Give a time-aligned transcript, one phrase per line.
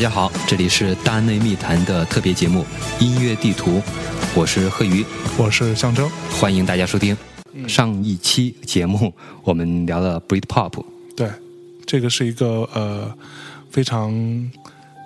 [0.00, 2.64] 家好，这里是大内密谈的特别节目
[3.04, 3.72] 《音乐地图》，
[4.34, 5.04] 我是贺瑜，
[5.36, 7.14] 我是象征，欢迎大家收听。
[7.68, 9.12] 上一期节目
[9.44, 10.82] 我们聊了 Britpop，
[11.14, 11.28] 对，
[11.84, 13.14] 这个是一个呃
[13.70, 14.10] 非常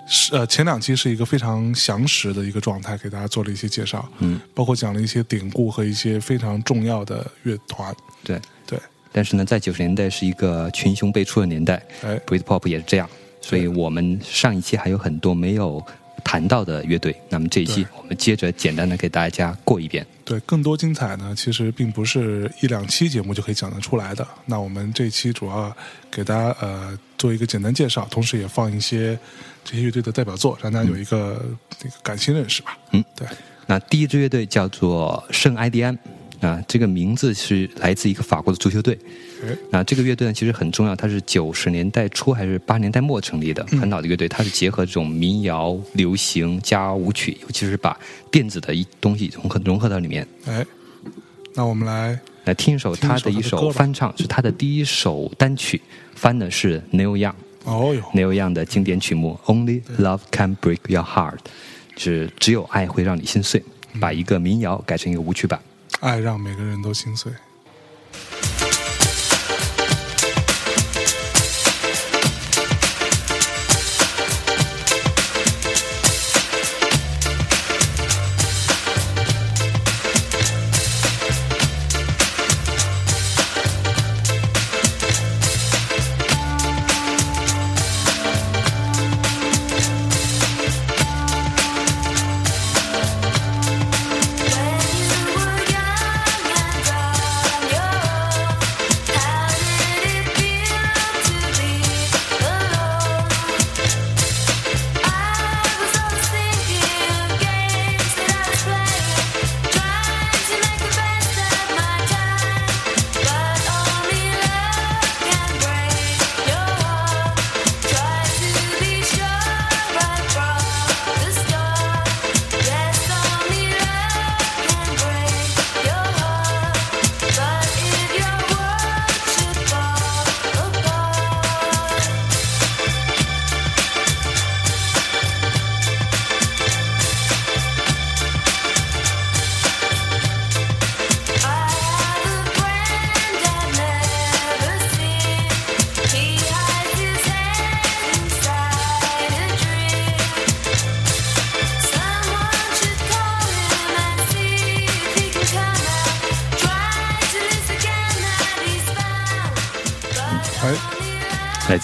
[0.07, 8.39] 是呃前两期是一个非常详实的一个状态，给大家做了一些介绍，嗯，包括讲了一些典故和一些非常重要的乐团，对。
[8.65, 8.79] 对，
[9.11, 13.09] 但是呢，在九十年代是一个群雄辈出的年代哎，，Britpop 也是这样，
[13.45, 15.79] 所以我们上一期还有很多没有
[16.23, 20.03] 谈到的乐队，那么这一期我们接着简单的给大家过一遍。
[20.23, 24.27] 对，更多精彩呢，其实并不是一两期节目就可以讲得出来的。
[24.47, 25.71] 那我们这一期主要
[26.09, 29.15] 给大家呃做一个简单介绍，同时也放一些
[29.63, 31.39] 这些乐队的代表作，让大家有一个
[31.83, 32.75] 那个感性认识吧。
[32.93, 33.27] 嗯，对，
[33.67, 35.95] 那第一支乐队叫做圣埃迪安，
[36.41, 38.97] 啊，这个名字是来自一个法国的足球队。
[39.43, 44.27] 哎，那这个乐队呢，其实很重要，它是九十年代初还是八十年代末成立的，很老的乐队。
[44.27, 47.97] 它是结合这种民谣、流行加舞曲，尤其是把
[48.31, 50.27] 电子的一东西融合融合到里面。
[50.45, 50.65] 哎，
[51.53, 55.81] 那我们来来听一首他的一首翻唱，是他的第一首单曲，
[56.15, 57.33] 翻的是 Neil Young。
[57.63, 61.37] 哦哟，Neil Young 的经典曲目《Only Love Can Break Your Heart》，
[61.97, 63.63] 是只有爱会让你心碎，
[63.99, 65.59] 把一个民谣改成一个舞曲版。
[66.05, 67.33] 爱让每个人都心碎。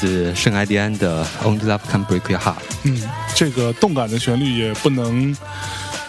[0.01, 2.55] 自圣埃蒂安的《Only Love Can Break Your Heart》。
[2.85, 2.99] 嗯，
[3.35, 5.37] 这个动感的旋律也不能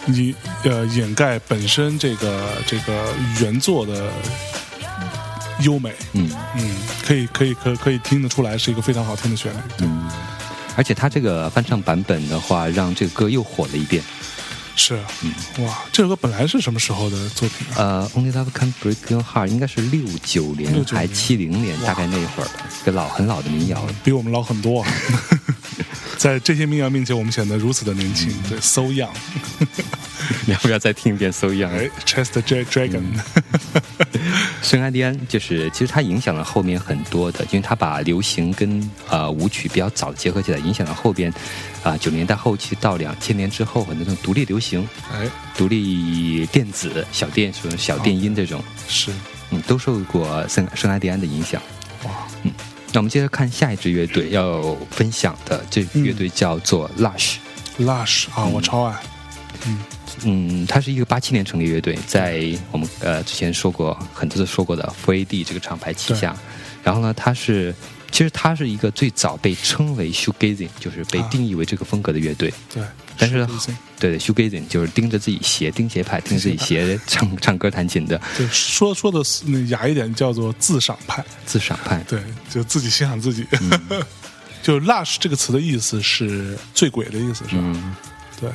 [0.05, 0.33] 你
[0.63, 4.09] 呃掩盖本身这个这个原作的
[5.59, 5.93] 优美。
[6.13, 6.27] 嗯
[6.57, 9.57] 嗯，可以可以可可以听得出来是一个非常好听的旋律。
[9.81, 10.09] 嗯，
[10.75, 14.03] 而且他这个翻唱版本的话，让这个歌又火了一遍。
[14.85, 15.33] 是，嗯
[15.63, 17.75] 哇，这首歌本来是什么时候的作品啊？
[17.77, 22.51] 呃，《Only Love Can Break Your Heart》应该是六九年69还七零年，大概那会儿的，
[22.81, 23.95] 一个老很老的民谣了。
[24.03, 24.93] 比我们老很多啊。
[26.19, 29.07] 在这些民谣面前，我们显得如此的年轻，对，so young。
[30.45, 31.67] 你要不要再听一遍《So Young》？
[31.69, 33.03] 哎，Chest J Dragon，
[34.73, 41.31] 圣安迪安就是，其实它影响了后面很多的，因为它把流行跟呃舞曲比较早的结合起来，影响了后边
[41.83, 49.11] 啊九、0年代后期到两千年之后很多这种独立流行、哎，独立电子、小电什么小电音这种，是，
[49.51, 51.61] 嗯，都受过圣圣安迪安的影响。
[52.05, 52.11] 哇，
[52.41, 52.51] 嗯
[52.91, 57.35] 那我们接着看下一支乐队要分享的，这乐队叫做 Lush。
[57.77, 58.99] Lush 啊，我超爱，
[59.67, 59.77] 嗯，
[60.67, 66.35] 它是一个八七年成立乐队，在我们呃之前说过很多次说过的 f a D 这个厂牌旗下。
[66.83, 67.73] 然后呢，它是
[68.11, 72.53] 其实它是一个最早被称为 shoegazing，就是被啊定义为这个风格的乐队。
[72.73, 72.83] 对，
[73.17, 73.47] 但是
[73.97, 82.03] 对对，shoegazing 就是盯着自己鞋，钉鞋派，盯着自己鞋唱唱歌弹琴的对，说说的那雅一点叫做自赏派，自赏派。
[82.07, 83.47] 对，就自己欣赏自己。
[83.61, 84.03] 嗯
[84.61, 87.61] 就 lush 这个词的意思是醉鬼的意思是吧？
[87.63, 87.95] 嗯，
[88.39, 88.49] 对，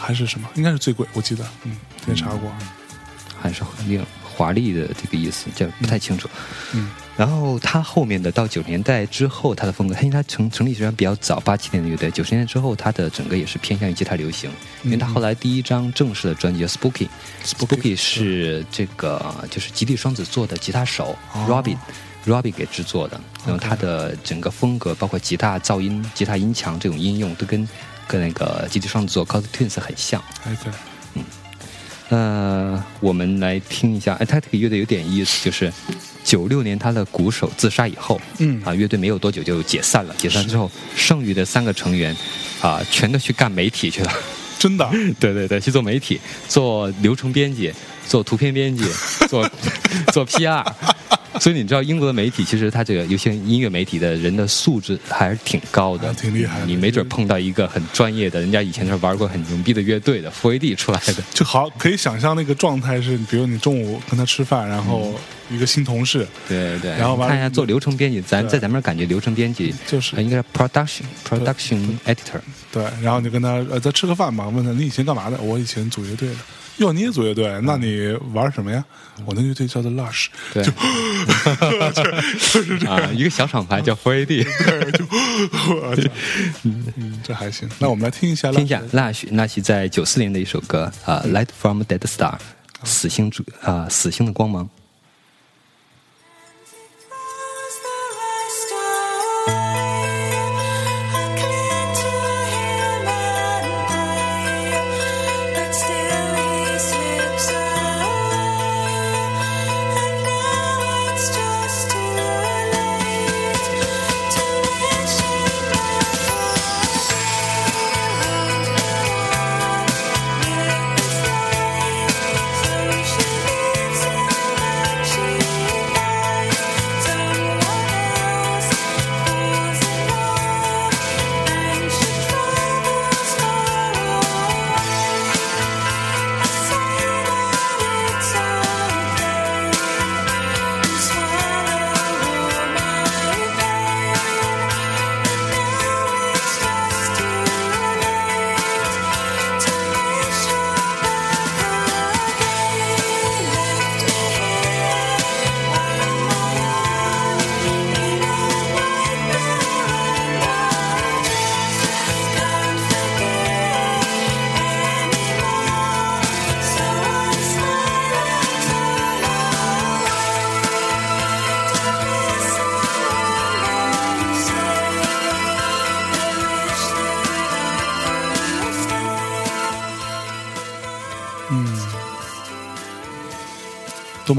[0.00, 0.48] 还是什么？
[0.54, 1.76] 应该是最贵，我记得，嗯，
[2.08, 2.50] 也查过。
[3.42, 6.28] 还是很令华丽的这个意思，这不太清楚。
[6.74, 14.50] 嗯，然后他后面的到九十年代之后，他的风格，因为他成成立虽然比较早，八七年的乐队，九十年代之后，他的整个也是偏向于吉他流行。
[14.82, 17.08] 因为他后来第一张正式的专辑《Spooky》
[17.44, 21.78] Spooky，，Spooky 是这个就是吉利双子座的吉他手哦 Robin
[22.26, 27.66] Robbie 给制作的，然后他的整个风格，包括吉他噪音、吉他音墙这种应用，都跟
[28.10, 30.20] 跟那个集体创作 Cosmic Twins 很像。
[30.44, 30.72] 哎，对，
[31.14, 31.24] 嗯。
[32.08, 35.72] 呃，我们来听一下，哎，他这个乐队有点意思，就是
[36.24, 40.14] 九六年他的鼓手自杀以后，嗯啊，乐队没有多久就解散了。
[40.18, 42.16] 解散之后，剩余的三个成员
[42.60, 44.12] 啊，全都去干媒体去了。
[44.58, 44.90] 真的，
[45.20, 47.72] 对对对，去做媒体，做流程编辑，
[48.08, 48.84] 做图片编辑，
[49.28, 49.48] 做
[50.12, 50.66] 做 PR。
[51.38, 61.14] 所以你知道，英国的媒体其实他这个有些音乐媒体的人的素质还是挺高的，挺厉害的你没准碰到一个很专业的，人家以前是玩过很牛逼的乐队的 f 4 AD 出来的。
[61.32, 65.14] 就好可以想象那个状态是，比如你中午跟他吃饭，然后
[65.50, 72.40] 一个新同事，对对，然后看一下做流程编辑，咱在咱们这感觉流程编辑就是呃应该是 production production editor，
[72.72, 75.38] 对，然后你就跟他呃再吃个饭吧，问他你以前干嘛的？
[75.40, 76.34] 我以前组乐队的。
[76.80, 77.60] 哟，你也组乐队？
[77.62, 78.84] 那你玩什么呀？
[79.26, 80.64] 我那乐队叫做 Lush，对，
[82.52, 82.96] 就是这样。
[82.96, 84.26] 啊，一个小厂牌叫 f 4 AD。
[84.64, 85.04] 对，就
[85.76, 86.02] 我操，
[86.62, 87.68] 嗯，这还行。
[87.78, 92.32] 那我们来听一下，听一下 Lush，那是在九四年的一首歌啊，《Light from Dead Star》，
[92.82, 94.68] 死星主啊，死星的光芒。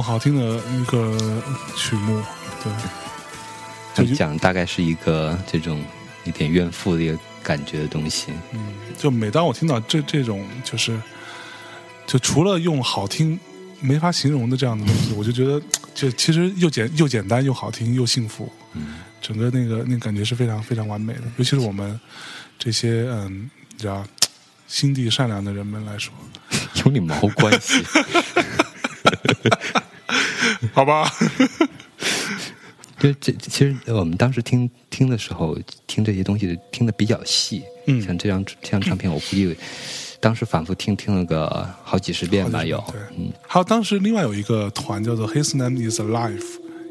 [0.02, 1.16] 么好听的一个
[1.78, 2.20] 曲目，
[2.64, 2.74] 对，
[3.94, 5.80] 他就讲大概是一个这种
[6.24, 8.32] 一点怨妇的一个感觉的东西。
[8.52, 11.00] 嗯就每当我听到这这种，就是
[12.08, 13.40] 就除了用好听
[13.80, 15.62] 没法形容的这样的东西，我就觉得
[15.94, 22.00] 就其实又简又简单又好听又幸福，嗯整个那个那感觉是非常非常完美的，尤其是我们
[22.58, 24.04] 这些嗯，你知道
[24.68, 26.12] 心地善良的人们来说，
[26.84, 27.84] 有你毛关系？
[30.74, 31.10] 好吧？
[33.00, 37.64] 就，这其实我们当时听听的时候，听这些东西听的比较细。
[37.88, 39.56] 嗯像这张这张唱片，我估计
[40.20, 42.78] 当时反复听听了个好几十遍吧，有。
[42.92, 46.44] 对，嗯还有当时另外有一个团叫做 His Name Is Alive，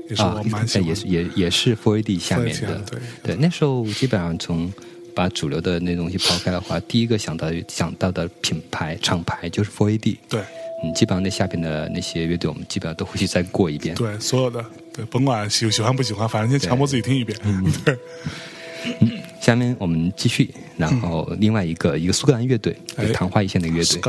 [0.08, 2.82] 也是蛮喜欢的，也是也也是 f 4 AD 下面的。
[2.90, 4.72] 对对，那时候基本上从
[5.14, 10.16] 把主流的那东西抛开的话，第一个想到想到的品牌厂牌就是 f 4 AD。
[10.28, 10.42] 对
[10.82, 13.94] 嗯，基本上那下边的那些乐队，我们基本上都会去再过一遍。
[13.94, 17.38] 对，所有的对，甭管喜喜欢不喜欢，反正先强迫自己听一遍，
[17.84, 17.96] 对。
[19.40, 23.04] 下面我们继续，然后另外一个、一个苏格兰乐队，哎。
[23.04, 24.00] 有昙花一现的乐队。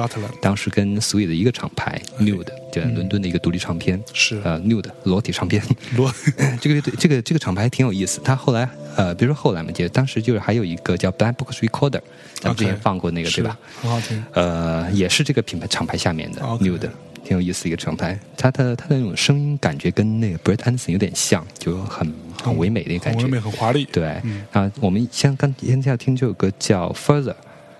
[0.41, 4.41] 当时跟 Sweet 的一个厂牌 Nude，对，伦敦的一个独立唱片，是。
[4.43, 5.63] 呃 Nude 裸体唱片。
[5.95, 6.13] 裸。
[6.59, 8.19] 这个乐队，这个这个厂牌挺有意思。
[8.23, 12.01] 他后来呃，比如说后来嘛，就当时就是还有一个叫 Black Box Recorder，
[12.35, 13.57] 咱们之前放过那个对吧？
[13.81, 14.23] 很好听。
[14.33, 16.89] 呃，也是这个品牌厂牌下面的 Nude，
[17.31, 23.31] 挺有意思的一个状态，他的他的那种声音感觉跟那个 Brett Anderson 有点像，就很很唯美的一个感觉很唯。
[23.31, 23.87] 美，很华丽。
[23.89, 27.33] 对，嗯啊，我们先刚现在要听这首歌叫《Further》，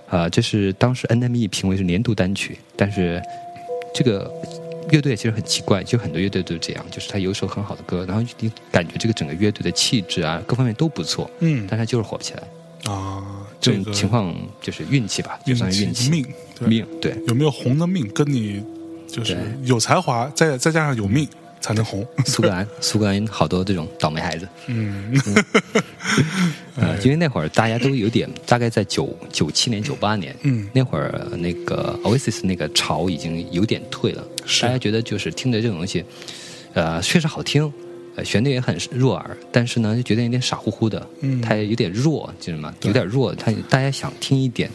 [0.07, 3.21] 啊，这是当时 NME 评为是年度单曲，但是
[3.93, 4.33] 这个
[4.89, 13.21] 乐队其实很奇怪，就很多乐队都是这样，就是他有一首很好的歌，然后你感觉这个整个乐队的气质啊，各方面都不错，嗯但他就是火不起来，啊，
[13.59, 16.25] 这种个情况就是运气吧，就算是运气，命，
[16.57, 17.13] 对命，对。
[17.27, 18.63] 有没有红的命，跟你
[19.11, 21.27] 就是有才华，再再加上有命
[21.59, 22.05] 才能红。
[22.25, 25.13] 苏格兰， 苏格兰好多这种倒霉孩子，嗯，
[26.75, 30.67] 呃，因为那会儿大家都有点，大概在九九七年、九八年，嗯。
[30.73, 34.63] 那会儿那个 Oasis 那个潮已经有点退了，是。
[34.63, 36.03] 大家觉得就是听着这种东西，
[36.73, 37.71] 呃，确实好听，
[38.15, 41.41] 呃旋律也很入耳，但是呢就觉得有点傻乎乎的，嗯。
[41.41, 42.73] 它有点弱，知道吗？
[42.79, 42.87] 对。
[42.89, 44.69] 有点弱，它大家想听一点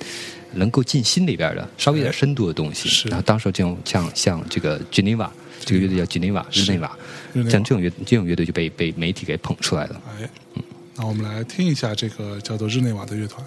[0.54, 2.88] 能够进心里边的，稍微有点深度的东西。
[2.88, 5.28] 是然后当时这种像像这个 Geneva
[5.64, 6.96] 这个乐队叫 Geneva 日内瓦，
[7.32, 10.00] 日内瓦像这种乐这种乐队就被被媒体给捧出来了。
[10.20, 10.62] 哎，嗯
[10.96, 13.46] 那我们来听一下这个叫做日内瓦的乐团。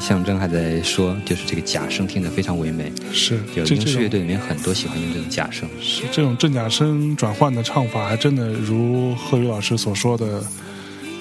[0.00, 5.68] 象征还在说，就是这个假声听得非常唯美，是，有这这种英式乐队里面很多喜欢用这种假声。
[5.80, 10.42] 是这种正假声转换的唱法，还真的如贺宇老师所说的，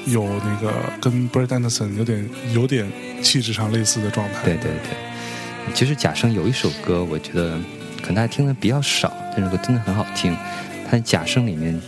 [0.05, 2.91] 有那个跟 Brad Anderson 有点有点
[3.21, 4.43] 气质上类似的状态。
[4.43, 7.57] 对对对，其实假声有一首歌，我觉得
[8.01, 10.35] 可能大家听的比较少，这首歌真的很好听。
[10.89, 11.81] 它假声里面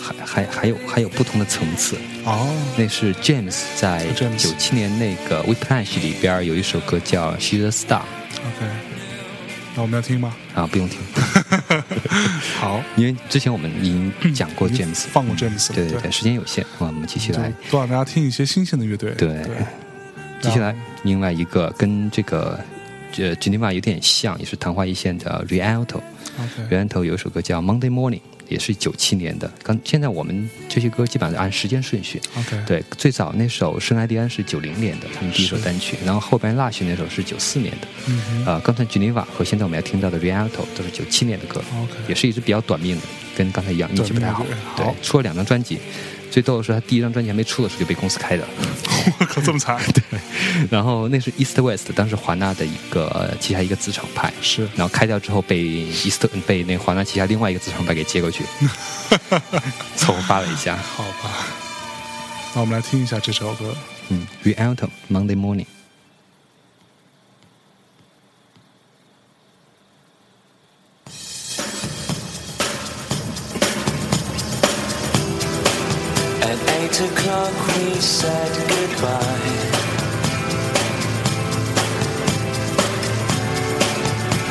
[0.00, 1.96] 还还还有还有不同的层次。
[2.28, 8.66] 哦，那是 James 在九七年那个 Whiplash 里边有一首歌叫《She's a Star》OK，
[9.74, 10.36] 那我们要听吗？
[10.54, 11.00] 啊，不用听，
[12.60, 19.12] 好，因为之前我们已经讲过 James，放过 James，对对对对，时间有限，啊，我们继续来，就多让大家听一些新鲜的乐队。
[19.12, 19.28] 对。
[19.44, 19.56] 对，
[20.42, 22.60] 接下来另外一个跟这个
[23.10, 26.02] 这 Geneva 有点像，也是昙花一现的 Rialto。
[26.38, 29.50] OK，Rialto 有一首歌叫《Monday Morning》，也是九七年的。
[29.62, 32.20] 刚现在我们这些歌基本上按时间顺序。
[32.36, 37.88] OK，对，最早那首《圣埃蒂安》是九零年的，他们第一首单曲，然后后边 Lush 那首是九四年的。
[38.06, 43.02] 嗯哼呃，刚才 Geneva 和现在我们要听到的 Rialto 都是九七年的歌 OK 也是一支比较短命的，
[43.36, 44.44] 跟刚才一样，运气不太好，
[44.76, 45.78] 对出了两张专辑，
[46.30, 48.46] 最逗的是他第一张专辑还没出的时候就被公司开的，
[49.20, 49.80] 我靠，这么惨？
[49.92, 50.20] 对，
[50.70, 55.62] 然后那是 East West，当时华纳的一个呃旗下一个子厂牌，是然后开掉之后被
[56.04, 58.44] East 被那华纳旗下另外一个子厂牌给接过去，
[59.96, 60.76] 凑合发了一下。
[60.76, 61.46] 好吧。
[62.54, 63.74] 那我们来听一下这首歌。
[64.08, 65.66] 嗯，Re Alto Monday Morning。
[77.00, 79.48] O'clock we said goodbye.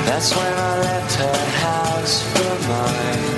[0.05, 3.37] That's when I left her house for mine.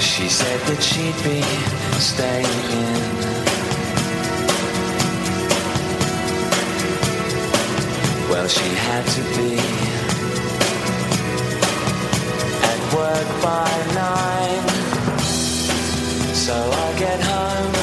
[0.00, 1.42] She said that she'd be
[2.00, 2.46] staying
[2.80, 3.30] in.
[8.30, 9.89] Well, she had to be
[13.00, 14.64] work by nine.
[16.44, 16.54] So
[16.84, 17.79] I get home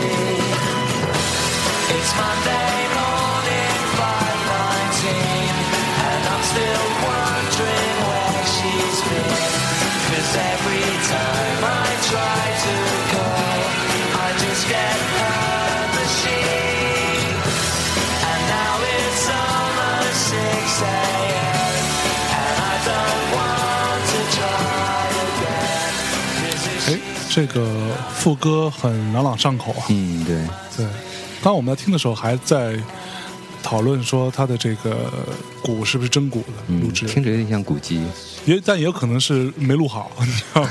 [0.00, 1.94] see.
[1.94, 2.81] It's Monday.
[27.34, 27.66] 这个
[28.14, 29.86] 副歌很朗朗上口啊。
[29.88, 30.36] 嗯，对，
[30.76, 30.86] 对，
[31.42, 32.78] 当我们在听的时候，还在
[33.62, 35.10] 讨论说他的这个
[35.62, 38.04] 鼓是不是真鼓的录嗯，制，听着有点像古籍。
[38.44, 40.70] 也但也有可能是没录好， 你知道吗？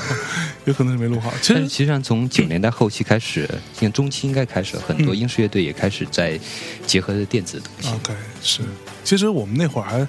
[0.65, 1.31] 有可能是没录好。
[1.41, 6.39] 其实但是实际上从九年代后期开始，像中期应该开始，很多嗯英式乐队也开始在
[6.85, 7.95] 结合的电子的东西。
[7.95, 8.13] OK
[8.43, 8.61] 是，
[9.03, 10.07] 其实我们那会儿还。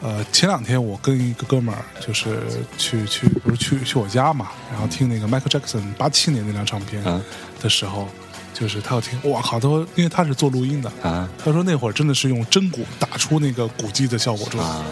[0.00, 2.40] 呃，前两天我跟一个哥们儿就是
[2.76, 7.20] 去去不是去去我家嘛，然后听那个 Michael Jackson 八七年那张唱片啊。
[7.60, 8.08] 的时候，
[8.54, 9.58] 就是他要听，哇靠！
[9.58, 11.28] 他说，因为他是做录音的，啊。
[11.44, 14.84] 他说那会儿真的是用真鼓打出那个鼓机的效果出来，啊，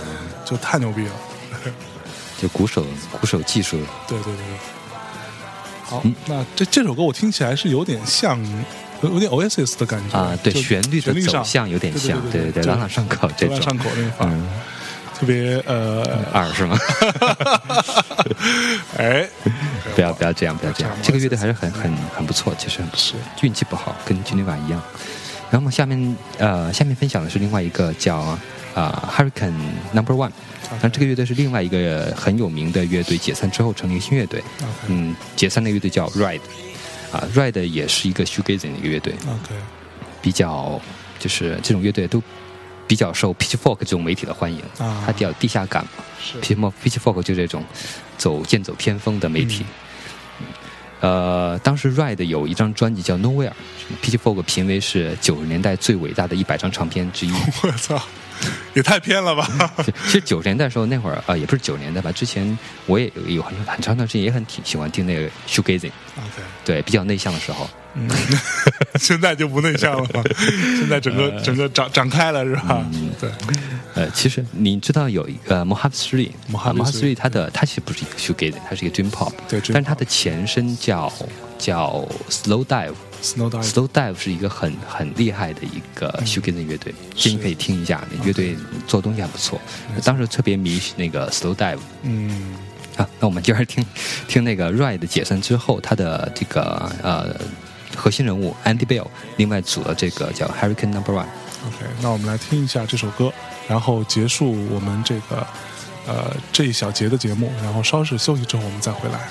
[0.44, 1.12] 就太牛逼了。
[2.42, 4.36] 就鼓手鼓手技术，对对对。
[4.36, 4.58] 对。
[5.84, 6.12] 好，嗯。
[6.26, 8.36] 那这这首歌我听起来是有点像，
[9.02, 13.56] 有有点 Oasis 的感觉啊，对，旋律的走向有点像，对对，对朗朗上口这种。
[13.60, 14.48] 朗朗上，口那个方，嗯，
[15.18, 16.78] 特别呃，二是吗？
[18.98, 19.26] 哎，
[19.94, 20.92] 不要不要这样，不要这样。
[21.02, 24.80] 这个乐队还是很很很不错，其实很不错，运气不好，跟军队瓦一样。
[25.50, 28.36] 然后下面呃，下面分享的是另外一个叫
[28.74, 29.54] 啊、Hurricane
[29.92, 30.32] Number One，
[30.82, 34.44] 那这个乐队是另外一个很有名的乐队，解散之后成立一个新乐队。
[34.88, 36.40] 嗯，解散的乐队叫 Ride，
[37.10, 39.54] 啊，Ride 也是一个 shoegazing 的一个乐队，OK，
[40.20, 40.78] 比较
[41.18, 42.22] 就是这种乐队都
[42.86, 45.90] 比较受 Pitchfork 这种媒体的欢迎，啊它比较地下感嘛。
[46.82, 47.64] Pitchfork 就这种
[48.16, 49.64] 走剑走偏锋的媒体。
[51.00, 57.32] 呃，当时 Ride 有一张专辑叫 Nowhere，Pitchfork 评为是九十年代最伟大的一百张唱片之一。
[57.62, 58.02] 我操，
[58.74, 59.48] 也太偏了吧！
[60.06, 67.68] 其实九十年代的时候，那会儿啊、呃也不是九十年代吧，之前我也有有很很长一段时间也很挺喜欢听那个 shoegazing，OK，对，比较内向的时候。
[67.98, 68.06] 嗯，
[69.00, 70.02] 现在就不内向了。
[70.12, 70.22] 嘛，
[70.78, 72.86] 现在整个整个展展开了是吧？
[73.18, 73.30] 对，
[73.94, 81.10] 呃，其实你知道有一个 Mohab Three，Mohave Three，它的它其实不是一个 shoegazing，它是一个 dream pop，对但是它的前身叫
[81.56, 82.92] 叫 Slow Dive。
[83.34, 89.60] Snow Dive 是一个很很厉害的一个 shoegazing 乐队，建议可以听一下，那乐队做东西还不错。
[90.04, 92.54] 当时特别迷那个 Snow Dive 嗯
[92.96, 93.84] 啊，那我们接着听
[94.28, 97.36] 听那个 Ride 解散之后，他的这个呃
[97.96, 101.26] 核心人物 Andy Bell 另外组了这个叫 Hurricane Number One。
[101.66, 103.32] ，OK，那我们来听一下这首歌，
[103.68, 105.46] 然后结束我们这个
[106.06, 109.28] 呃这一小节的节目，然后稍事休息之后我们再回来。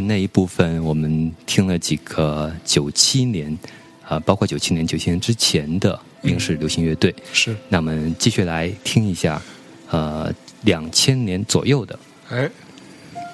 [0.00, 3.56] 那一部分我们听了几个九七年，
[4.06, 7.14] 啊，包括九七年、九七年之前的英式流行乐队。
[7.32, 9.40] 是，那我们继续来听一下，
[9.90, 11.98] 呃，两千年左右的。
[12.30, 12.50] 哎，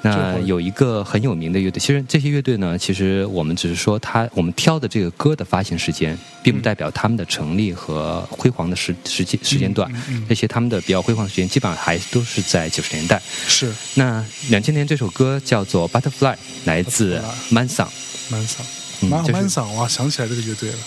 [0.02, 9.90] 那有一个很有名的乐队，其实这些乐队呢，其实我们只是说他，我们挑的这个歌的发行时间，并不代表他们的成立和辉煌的时时间时间段。
[9.92, 13.20] 嗯嗯这些他们的比较辉煌的时间，基本上还都是在九十年代。
[13.46, 16.34] 是那两千年这首歌叫做《Butterfly》，
[16.64, 17.86] 来自 Manson
[18.30, 18.66] 曼桑，
[19.02, 20.78] 嗯就是曼曼桑，哇，想起来这个乐队了。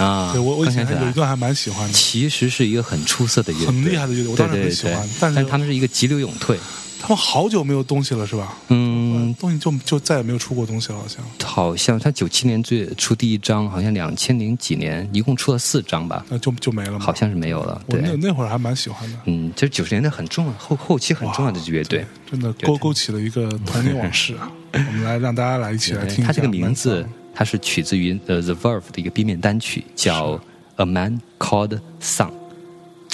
[0.00, 0.32] 啊。
[0.32, 6.58] 对我我以前有一段还蛮喜欢的，其实是一个很出色的乐队，很厉害的乐队我当然很喜欢对但是他们是一个急流勇退。
[7.02, 8.58] 他们好久没有东西了是吧？
[8.68, 11.24] 嗯，东西就就再也没有出过东西了，好像。
[11.42, 16.98] 好像他九七年最出第一张，好像两千零几年一共出了四张吧，那就就没了吗？
[17.00, 17.80] 好像是没有了。
[17.88, 22.04] 对那，那会儿还蛮喜欢的，嗯，这是九十年代很重要后后期很重要的乐队。
[22.30, 24.52] 真的勾勾起了一个童年往事啊！
[24.74, 26.26] 我们来让大家来一起来听一下。
[26.26, 27.08] 它这个名字
[27.40, 30.32] 它是取自于呃 The Verve 的一个 B 面单曲，叫
[30.76, 32.28] 《A Man Called Sun》，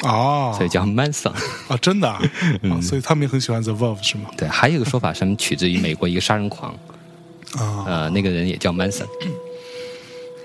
[0.09, 1.31] 哦，所以叫 Manson。
[1.69, 2.21] 啊，真的啊，
[2.63, 4.29] 嗯啊所以他们也很喜欢 The Verve 是吗？
[4.37, 6.73] 对，还有一个说法是他们取自于美国一个杀人狂，
[7.55, 9.07] 啊，呃，那个人也叫 Manson。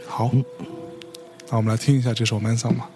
[0.08, 0.46] 好，嗯
[1.50, 2.88] 那我们来听一下这首 Manson 吧。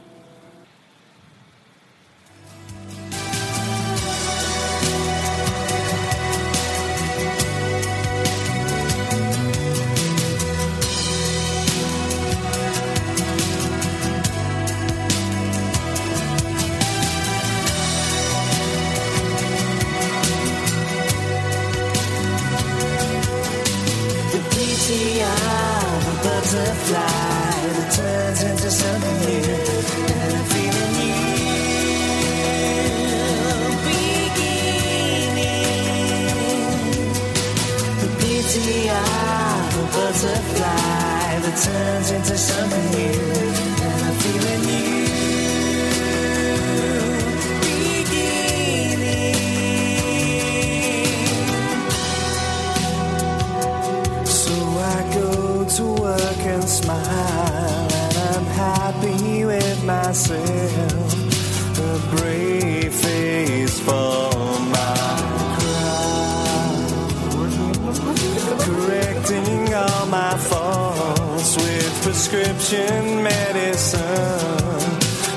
[72.26, 74.02] Prescription medicine.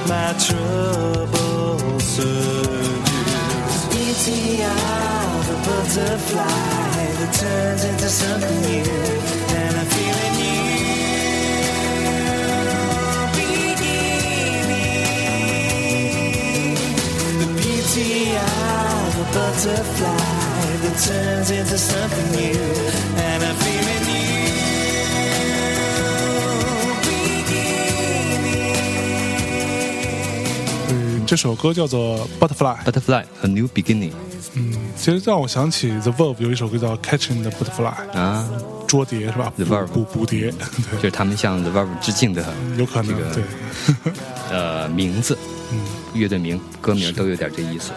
[0.08, 3.04] My trouble surges.
[3.92, 6.44] Beauty of a butterfly
[7.18, 8.88] that turns into something new,
[9.54, 9.76] and
[17.56, 22.97] beauty of a butterfly that turns into something new,
[31.28, 32.82] 这首歌叫做 Butterfly。
[32.86, 34.12] Butterfly A New Beginning
[34.54, 38.48] 嗯，其实让我想起 The Verve 有一首歌叫 Catching the Butterfly，啊，
[38.86, 42.42] 捉蝶是吧？The Verve 捕捕蝶，对，就是他们向 The Verve 致敬的
[42.78, 43.44] 有可能这个对。
[44.50, 45.36] 呃名字，
[45.70, 45.78] 嗯。
[46.14, 47.90] 乐队名、歌名都有点这意思。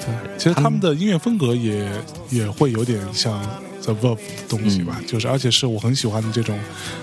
[0.00, 1.90] 对其实他们的音乐风格也
[2.30, 3.42] 也会有点像
[3.82, 4.84] The Verve 的东西嗯。
[4.86, 6.56] 吧，就是而且是我很喜欢的这种，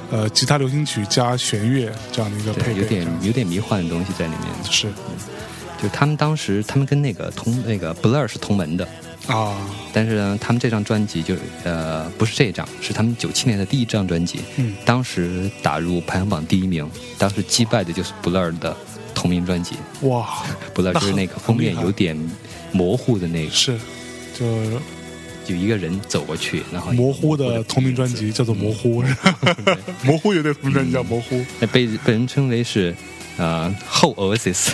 [0.10, 4.72] 呃，吉他流行曲加弦乐这样的一个配对，有点有点迷幻的东西在里面。
[4.72, 4.88] 是
[5.84, 8.88] 就他们当时，他们跟那个同那个 Blur 是同门的，
[9.28, 9.54] 啊，
[9.92, 14.74] 但是呢，他们这张专辑就呃不是这张，是他们九七年的第一张专辑，嗯。
[14.86, 18.74] 当时打入排行榜第一名，当时击败的就是 Blur 的
[19.14, 19.76] 同名专辑。
[20.04, 20.42] 哇，，
[20.74, 22.18] Blur 就是那个封面有点
[22.72, 23.78] 模糊的那个，是
[24.34, 24.46] 就
[25.48, 29.04] 有一个人走过去，然后模糊的的同名专辑叫做《模糊》，
[30.04, 32.96] 模糊乐队同名专辑叫《模糊》，那被被人称为是
[33.36, 34.70] 呃后 Oasis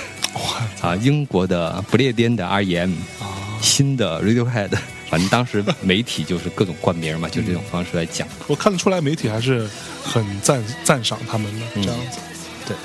[0.81, 2.91] 啊，英国的不列颠的 R.E.M。
[3.19, 4.71] 啊，新的 Radiohead，
[5.09, 8.27] 反正当时媒体就是各种冠名嘛，就这种方式来讲。
[8.47, 9.69] 我看得出来媒体还是
[10.03, 12.19] 很赞赞赏他们的嗯这样子，
[12.65, 12.77] 对，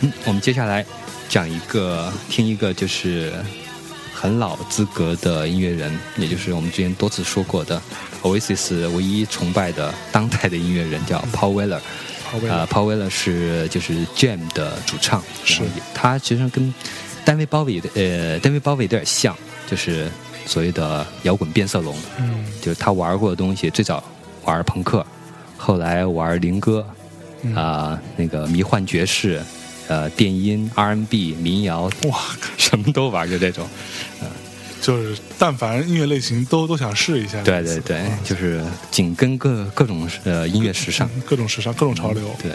[0.00, 0.84] 嗯，我们接下来
[1.28, 3.32] 讲一个，听一个就是
[4.12, 7.80] 很老资格的音乐人，也就是我们之前多次说过的
[8.22, 11.80] Oasis 唯一崇拜的当代的音乐人，叫 Paul Weller。
[12.30, 15.62] 好为呃，Paul Weller 是就是 Jam 的主唱，是。
[15.94, 16.72] 他其实跟
[17.24, 19.34] 单位包伟的呃单位包伟有点像，
[19.66, 20.10] 就是
[20.44, 22.44] 所谓的摇滚变色龙，嗯。
[22.60, 24.04] 就是他玩过的东西，最早
[24.44, 25.04] 玩朋克，
[25.56, 26.86] 后来玩灵歌，
[27.42, 27.54] 嗯。
[27.54, 29.42] 啊、那个迷幻爵士，
[29.88, 32.20] 呃，电音、R&B、民谣，哇，
[32.58, 33.66] 什么都玩，就这种。
[34.80, 41.08] 就是但凡音乐类型都都想试一下，对对对，就是紧跟各各种呃音乐时尚。
[41.26, 42.52] 各种时尚，各种潮流，对，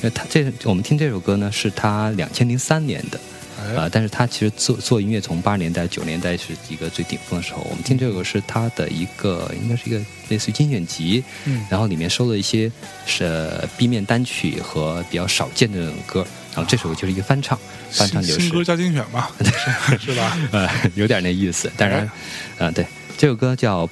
[0.00, 3.18] 那他这我们听这首歌呢，是他两千零三年的，
[3.58, 7.66] 啊呃，但是他其实做做音乐从八十年代、九十年代是一个最顶峰的时候。
[7.68, 12.70] 我们听这首歌是他的一个，应该是一个类似于精选集，嗯然后里面收了一些
[13.06, 17.56] 是呃 B 面单曲和比较少见的那种歌，然后这首歌就是一个翻唱，
[17.92, 20.36] 翻唱就是新新歌加精选嘛，是是吧？
[20.52, 22.10] 呃有点那意思，当然，
[22.58, 22.86] 哎啊、对，
[23.18, 23.86] 这首歌叫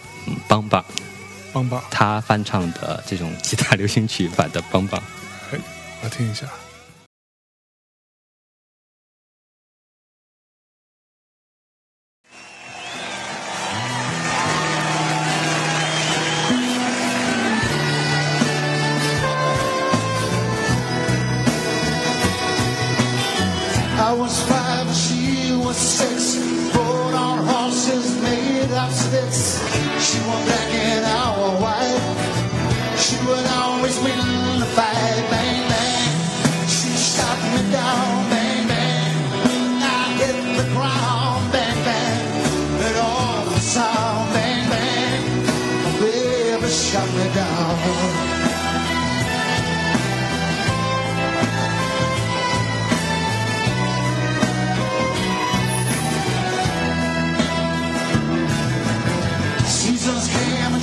[0.48, 0.85] 邦邦邦，
[1.53, 5.00] 棒棒，他翻唱的这种吉他流行曲版的邦邦。
[5.53, 5.59] 哎，
[6.03, 6.46] 我听一下。
[24.04, 24.63] I was fine.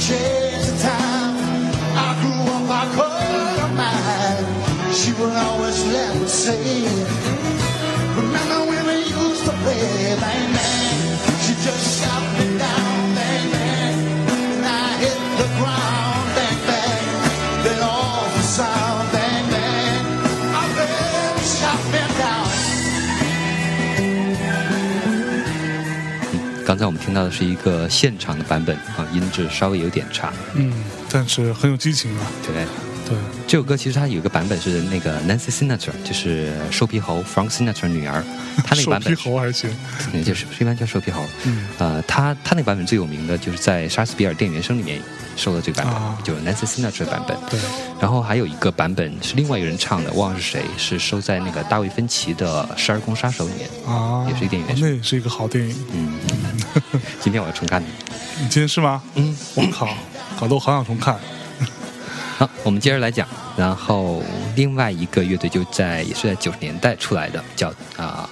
[0.09, 1.35] And the time.
[1.93, 4.93] I grew up, I called her mine.
[4.93, 6.83] She would always let me say,
[26.81, 30.33] 才我们听到的是一个现场的版本啊，音质稍微有点差。
[30.55, 30.73] 嗯，
[31.09, 32.25] 但是很有激情啊。
[32.45, 32.65] 对，
[33.07, 33.17] 对，
[33.47, 38.23] 这首歌其实它有一个版本是那个 Nancy Sinatra，就是瘦皮猴 Frank Sinatra 女儿，
[38.65, 39.15] 她那个版本。
[39.15, 39.69] 瘦皮猴还行。
[40.11, 41.23] 那，就是一般叫瘦皮猴。
[41.45, 45.01] 嗯呃，他他那个版本最有名的就是在莎士比尔电影原声里面
[45.35, 47.37] 收的这个版本，啊就是 Nancy Sinatra 的版本。
[47.49, 47.59] 对，
[47.99, 53.69] 然后还有一个版本是另外一个人唱的，忘了是谁，是收在那个大卫芬奇的《十二宫杀手》里面。
[53.85, 55.75] 啊，也是一个电影哦那也是一个好电影。
[55.93, 56.13] 嗯，
[57.19, 57.87] 今天我要重看的。
[58.39, 59.01] 你今天是吗？
[59.15, 59.87] 嗯，我靠，
[60.39, 61.19] 搞得我好想重看。
[62.37, 63.27] 好，我们接着来讲。
[63.57, 64.23] 然后
[64.55, 68.29] 另外一个乐队就在也是在九十年代出来的，叫啊、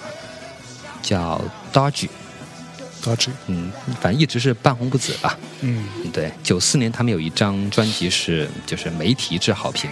[1.02, 1.41] 叫
[1.73, 2.08] Dodge。
[3.04, 3.71] Dodge 嗯，
[4.02, 5.38] 反正一直是半红不紫吧。
[5.62, 9.89] 嗯对，九四年他们有一张专辑是就是媒体一致好评，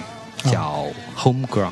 [0.51, 0.85] 叫
[1.17, 1.69] 《Homegrown》。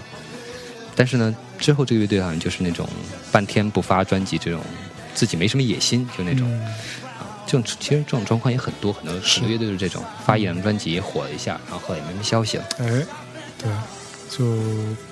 [0.96, 2.88] 但是呢，之后这个乐队好像就是那种
[3.32, 4.62] 半天不发专辑，这种
[5.16, 6.48] 自己没什么野心，就那种。
[6.52, 6.62] 嗯。
[7.18, 12.66] 啊，这种其实这种状况也很多，很多很多乐队都是这种，发一两张专辑火了一下，然后后来也没什么消息了。
[12.80, 13.06] 哎，
[13.58, 13.72] 对，
[14.30, 14.44] 就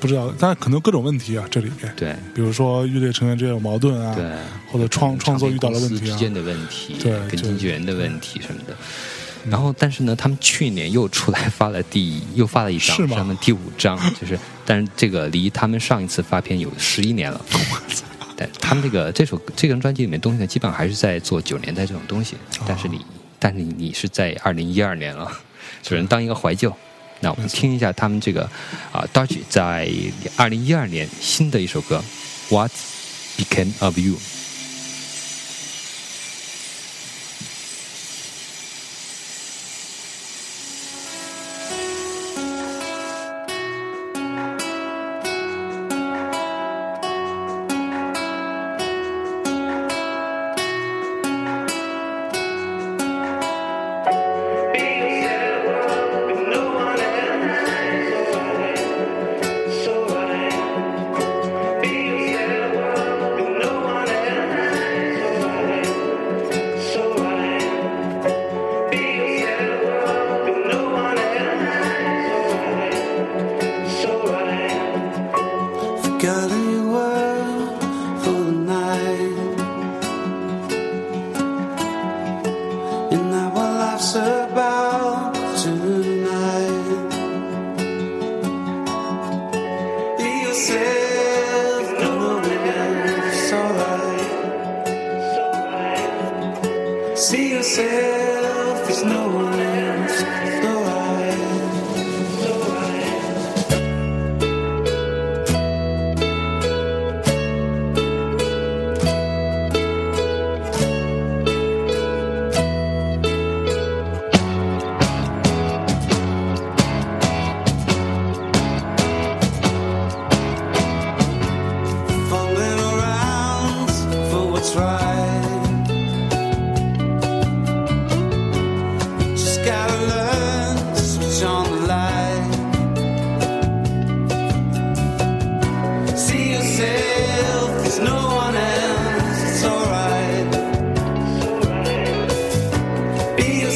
[0.02, 2.14] 不知道，但是可能各种问题啊，这里面，对。
[2.36, 4.26] 比如说乐队成员之间有矛盾啊，对，
[4.70, 8.76] 或者创创作遇到了问题之，间的问题，对跟经纪人的问题什么的。
[9.50, 13.16] 然后，但是呢，他们去年又出来发了第又发了一张，是吗？
[13.18, 17.40] 他们第五张，就是，但是这个离他们上一次发片有十一年了。
[18.36, 22.36] 但他们这个这首这张专辑里面东西呢，基本上还是在做九十年代这种东西，
[22.68, 23.06] 但是你，
[23.40, 25.32] 但是你你是在二零一二年了，
[25.82, 26.74] 只能当一个怀旧。
[27.20, 28.44] 那我们听一下他们这个
[28.92, 29.90] 啊，Dodge 在
[30.36, 32.04] 二零一二年新的一首歌
[32.54, 32.72] 《What
[33.38, 34.16] Became of You》。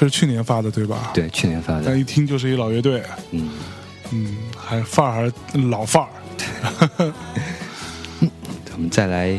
[0.00, 1.82] 是去年发的对吧？，对，去年发的。
[1.84, 3.50] 但的，一听就是一老乐队，嗯，
[4.10, 5.32] 嗯，还范儿还是
[5.68, 6.08] 老范儿。
[8.74, 9.38] 我们再来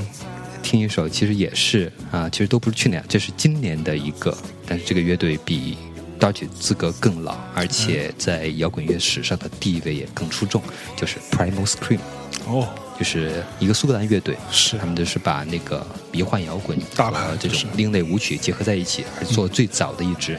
[0.64, 5.78] 听一首，其实也是啊，其实都不是去年，这是今年的一个，但是这个乐队比
[6.20, 10.60] Dodge 资格更老，而且在摇滚乐史上的地位也更出众，
[10.96, 12.00] 就是 Primal Scream，
[12.48, 14.78] 哦，就是一个苏格兰乐队，是。
[14.78, 17.68] 他们就是把那个迷幻摇滚大牌和这种是。
[17.76, 20.38] 另类舞曲结合在一起，而做最早的一支。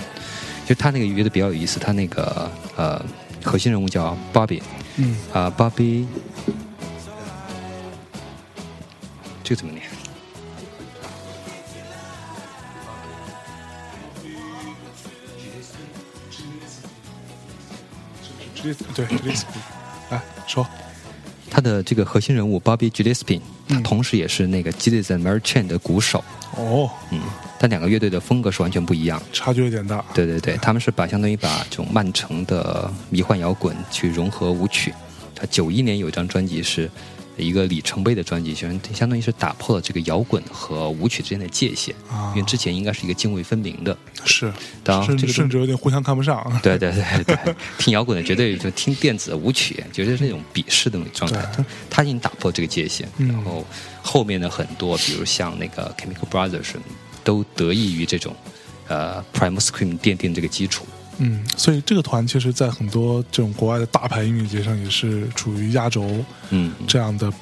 [0.67, 3.03] 就他那个乐队比较有意思，他那个呃
[3.45, 4.61] 核心人物叫 Bobby，
[4.97, 6.09] 嗯，啊、b o b b y
[9.43, 9.85] 这个怎么念？
[18.95, 19.07] 对
[20.11, 20.67] 来说，
[21.51, 26.23] 他的这个核心人物 Bobby Gillespie，他嗯同时也是那个 Gilles and Merchant 的鼓手。
[26.57, 27.21] 哦，嗯，
[27.59, 29.23] 但两个乐队的风格是完全不一样。
[29.33, 30.05] 差距有点大。
[30.15, 34.93] 对对对，他们是把相当于把这种曼城的迷幻摇滚去融合舞曲。
[35.35, 36.91] 他九一年有一张专辑是
[37.43, 43.97] 一个里程碑的专辑，相相当于是打破了这个摇滚和舞曲之间的界限，啊因为之前应该是一个泾渭分明的。
[44.25, 46.45] 是，当甚至这个甚至有点互相看不上。
[46.63, 51.41] 对对对对，听摇滚的绝对就听电子舞曲，绝对是那种鄙视的那种状态。
[51.55, 53.65] 他他已经打破这个界限，嗯然后
[54.03, 56.75] 后面的很多，比如像那个 Chemical Brothers，
[57.23, 58.35] 都得益于这种
[58.89, 60.87] 呃 Primal Scream 奠定这个基础。
[61.19, 67.33] 嗯，所以这个团其实，在很多这种国外的大牌音乐节上，也是处于压轴嗯，这样的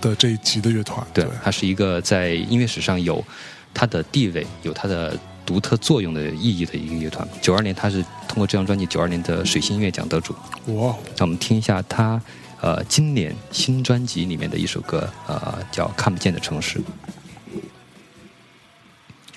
[0.00, 1.06] 的这一级的乐团。
[1.14, 3.24] 对，它是一个在音乐史上有
[3.72, 7.26] 它的地位、有它的独特作用的意义的一个乐团。
[7.40, 10.34] 九二年，它是通过这张专辑，九二年的水星音乐奖得主。
[10.66, 12.20] 哇哦，让我们听一下他
[12.60, 16.78] 呃今年新专辑里面的一首歌，呃叫《看不见的城市》。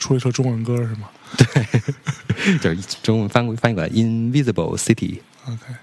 [0.06, 5.20] 出了一首中文歌是吗对 就是中文翻翻译过来，Invisible City。
[5.48, 5.74] ？OK，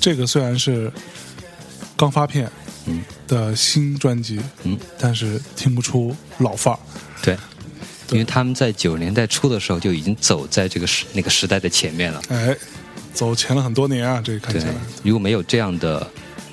[0.00, 0.90] 这个虽然是
[1.96, 2.50] 刚发片
[2.86, 6.80] 嗯的新专辑，嗯，但是听不出老范儿。
[7.22, 7.36] 对，
[8.10, 12.22] 因为他们在九十年代初的时候就已经走在这个时那个时代的前面了。
[12.28, 12.56] 哎，
[13.12, 16.08] 走前了很多年啊，这个看对起来。，如果没有这样的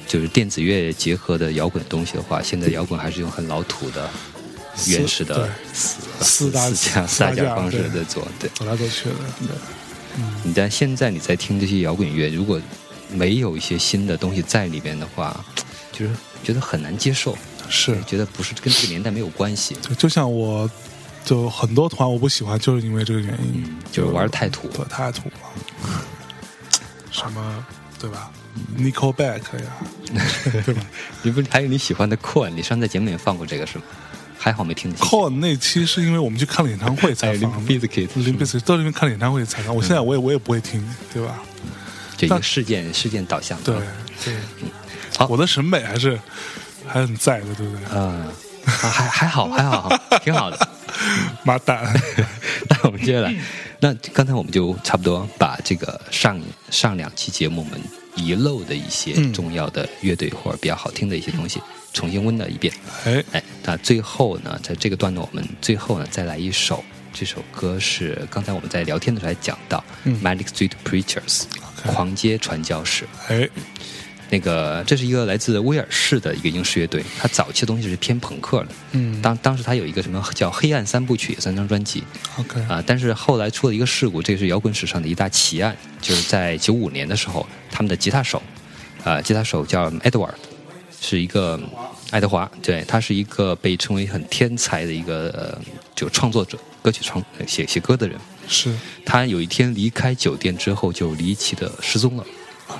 [0.07, 4.09] 就是电子乐结合的摇滚东西的话，现在摇滚还是用很老土的、
[4.87, 8.27] 原始的对四四大四大家方式在做。
[8.39, 12.59] 对，走来走去的，对，你但现在你在听这些摇滚乐，如果
[13.11, 15.43] 没有一些新的东西在里边的话，
[15.91, 16.11] 就是
[16.43, 17.37] 觉得很难接受，
[17.69, 20.69] 是，觉得不是跟这个年代没有关系，就就像我，
[21.23, 24.67] 就很多团我不喜欢，就是因为这个原因，嗯，就是玩的太土。
[24.69, 26.01] 对，太土了。
[27.11, 27.65] 什么，
[27.99, 28.29] 对吧
[28.77, 29.77] ？Nickelback 呀，
[30.65, 30.81] 对吧
[31.21, 32.49] 你不是还有你喜欢的 Corn？
[32.49, 33.85] 你上次在节目里面放过这个是吗？
[34.37, 35.07] 还好没听进去。
[35.07, 37.87] ？Con 那期是因为我们去看了演唱会还有才放 Limp 的。
[37.87, 39.75] Bizkit，Limp Bizkit 都是因为看了演唱会才放。
[39.75, 41.41] 我现在我也我也不会听，对吧？
[42.17, 43.73] 就一个事件事件导向的。
[43.73, 43.85] 对
[44.25, 44.33] 对，
[45.17, 46.19] 好我的审美还是
[46.87, 47.85] 还很在的，对不对？
[47.93, 48.27] 嗯，
[48.65, 49.89] 啊还还好还好，
[50.23, 50.69] 挺好的。
[51.43, 51.83] 妈蛋，
[52.69, 53.35] 那我们接下来，
[53.81, 56.41] 那刚才我们就差不多把这个上
[56.71, 57.79] 上两期节目我们
[58.15, 61.61] 遗漏的一些嗯重要的乐队或者比较好听的一些东西
[61.91, 62.73] 重新温了一遍。
[63.03, 66.81] 哎，哎，那最后呢，在这个段落，我们最后呢再来一首，
[67.13, 71.43] 这首歌是刚才我们在聊天的时候还讲到、嗯，Magic Street Preachers，、
[71.87, 73.05] 狂街传教士。
[73.27, 73.47] 哎，
[74.29, 78.67] 那个这是一个来自威尔士的一个英式乐队，它早期的东西是偏朋克的。
[78.93, 82.03] 嗯当当时它有一个什么叫《黑暗三部曲》三张专辑
[82.39, 88.41] ，，OK，啊、但是后来出了一个事故，这是摇滚史上的一大奇案，就是在九五年的时候，他们的吉他手，
[89.03, 90.33] 啊、吉他手叫 Edward，
[90.99, 91.59] 是一个
[92.15, 95.61] 爱德华，对他是一个被称为很天才的一个呃
[95.93, 98.17] 就创作者，歌曲创呃写写歌的人。
[98.47, 98.73] 是，
[99.05, 102.25] 他有一天离开酒店之后，就离奇的失踪了，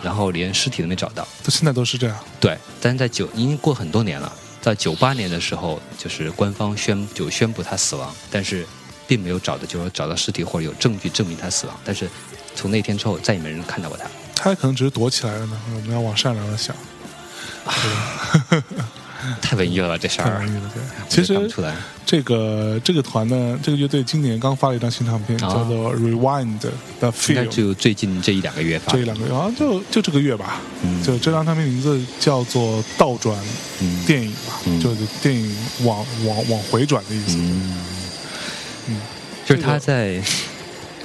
[0.01, 1.27] 然后连尸体都没找到。
[1.43, 2.17] 到现在都是这样。
[2.39, 4.31] 对，但是在九已经过很多年了，
[4.61, 8.65] 在九八年的时候，就是官方宣就宣布他死亡，但是
[9.05, 12.09] 并没有找到，就是说找到尸体或者有证据证明他死亡，但是
[12.55, 14.05] 从那天之后再也没人看到过他。
[14.33, 15.61] 他可能只是躲起来了呢。
[15.75, 16.73] 我们要往善良的想，
[19.41, 20.55] 太文艺了吧，这事儿太文艺。
[20.57, 20.71] 了。
[20.73, 21.33] 对，其实
[22.05, 27.45] 这个这个团呢，这个乐队今年刚发了一张新唱片，哦叫做《Rewind the 应该 Film》。
[27.47, 30.61] 就最近这一两个月发这一两个月，好像就就这个月吧。
[30.83, 33.37] 嗯就这张唱片名字叫做《倒转
[33.81, 37.37] 嗯电影》吧，嗯就是电影往往往回转的意思。
[37.37, 37.77] 嗯
[38.89, 39.01] 嗯，
[39.45, 40.21] 就是他在。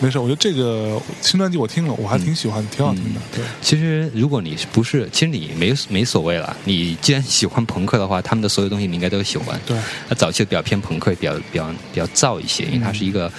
[0.01, 3.21] 没事，我觉得这个新专辑我听了，我还挺喜欢，挺好听的。
[3.37, 6.57] 对，其实，如果你是不是，其实你没没所谓了。
[6.65, 9.61] 你既然喜欢朋克的话，他们的所有东西你应该都喜欢。
[9.67, 9.77] 对，
[10.09, 13.31] 那早期比较偏朋克，比较比较比较燥一些，因为它是一个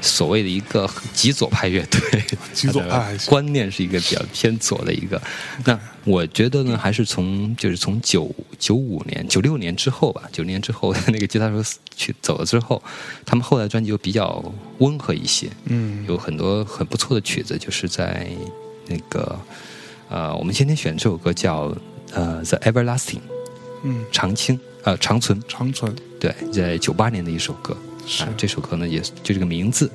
[0.00, 3.16] 所谓的一个极左派乐队， 极左派。
[3.26, 5.20] 观念是一个比较偏左的一个。
[5.64, 11.62] 那我觉得呢，还是从就是从九九五年、九六年之后吧，九年之后那个吉他手
[11.94, 12.82] 去走了之后，
[13.26, 14.42] 他们后来专辑就比较
[14.78, 18.26] 温和一些，嗯，有很多很不错的曲子，就是在
[18.86, 19.38] 那个
[20.08, 21.74] 呃，我们今天选这首歌叫
[22.12, 23.16] 呃《The Everlasting》
[23.82, 25.40] 嗯，长青呃长存。
[25.46, 25.94] 长存。
[26.18, 27.74] 对，在九八年的一首歌，
[28.06, 28.24] 是。
[28.24, 29.90] 啊，这首歌呢也就这个名字，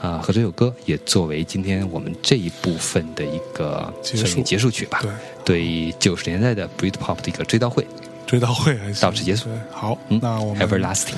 [0.00, 4.24] 啊，和这首歌也作为今天我们这一部分的一个结束。
[4.24, 5.12] 算是结束曲吧，对，
[5.44, 7.86] 对九十年代的 Britpop 的一个追悼会，
[8.26, 11.14] 追悼会到此结束，好，嗯那我们，Everlasting，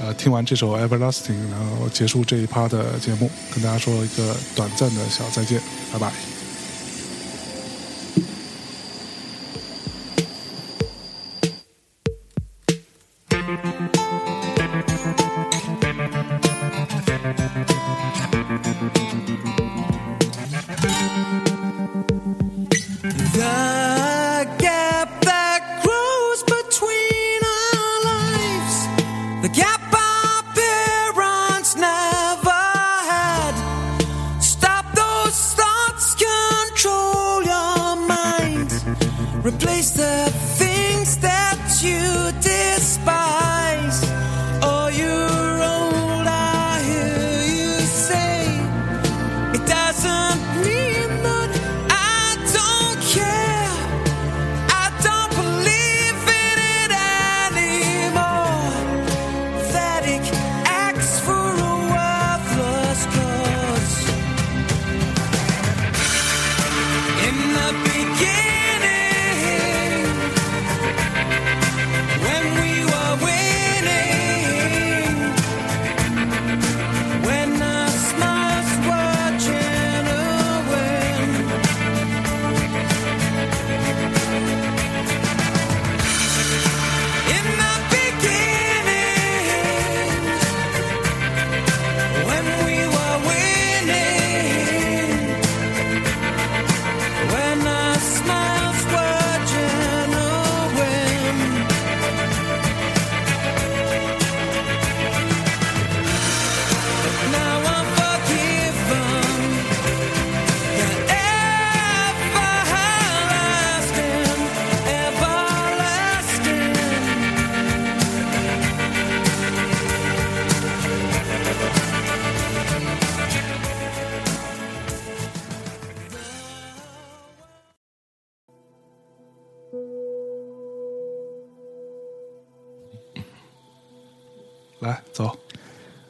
[0.00, 5.60] 呃听完这首 Everlasting，然后结束这一趴的节目，跟大家说一个短暂的小再见，
[5.92, 6.37] 拜拜。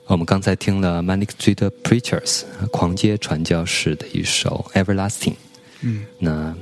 [0.09, 5.34] 我们刚才听了 Manic Street Preachers 狂街传教士的一首 Everlasting，
[5.82, 6.54] 嗯，那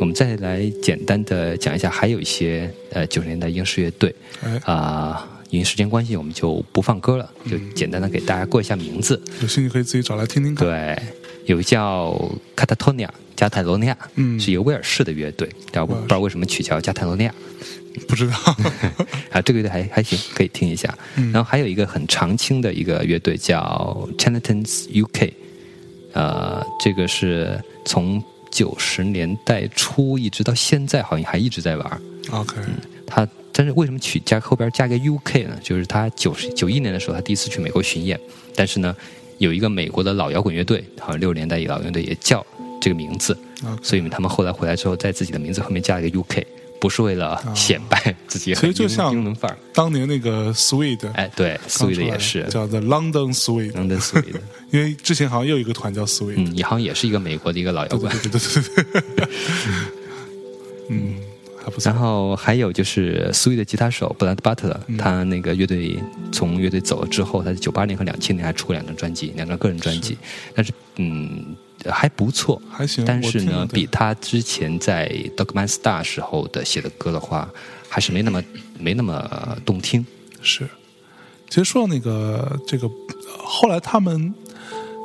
[0.00, 4.14] 我们再来简单的讲一下，还有一些呃九十年代英式乐队。
[4.44, 9.20] 哎，啊、因为时间关系，我们就不放歌了，就简单的给大家过一下名字。
[9.42, 10.68] 有兴趣可以自己找来听听看。
[10.68, 11.02] 对，
[11.46, 12.16] 有叫
[12.54, 14.38] Catatonia 加泰罗尼亚，嗯。
[14.38, 17.34] 是一个威尔士的乐队，但我不知道为什么取叫加泰罗尼亚。
[18.08, 18.34] 不知道。
[19.32, 20.92] 啊，这个乐队还还行，可以听一下。
[21.16, 25.32] 嗯然后还有一个很常青的一个乐队叫 Chinatown's UK，
[26.12, 32.00] 呃，这个是从九十年代初一直到现在，好像还一直在玩。
[32.30, 32.56] OK，
[33.06, 35.58] 他但是为什么取加后边加个 UK 呢？
[35.62, 38.18] 就是他九十九一年的时候，他第一次去美国巡演，
[38.54, 38.94] 但是呢，
[39.38, 42.44] 有一个美国的老摇滚乐队，好像六十年代一个老摇滚乐队也叫
[42.80, 43.36] 这个名字
[43.82, 46.44] 所以他们后来回来之后，在自己的名字后面加了一个 UK，
[46.80, 49.56] 不是为了显摆自己其很英实就像英伦范儿。
[49.72, 52.44] 当年那个 Swede，哎，对来也是。
[52.44, 58.10] 叫 The London Swede，London Swede， 因为之前好像又有一个团叫 Swede，嗯，也好像也是一个美国的一个老摇滚。
[58.10, 59.28] 对对对对对对，
[60.90, 61.16] 嗯，
[61.62, 61.90] 还不错。
[61.90, 61.98] 然。
[61.98, 65.98] 后还有就是 Swede 的吉他手 Blood Butler，、他那个乐队
[66.30, 70.16] 从乐队走了之后，他在九八年和两千年还出过两张专辑，两张个人专辑，
[70.54, 71.56] 但是嗯
[71.90, 77.48] 还不错，还行但是呢，比他之前在 Dogman Star 时候的写的歌的话，
[77.88, 78.42] 还是没那么
[78.78, 80.04] 没那么动听。
[80.42, 80.68] 是，
[81.48, 84.34] 其实说到那个这个，呃后来他们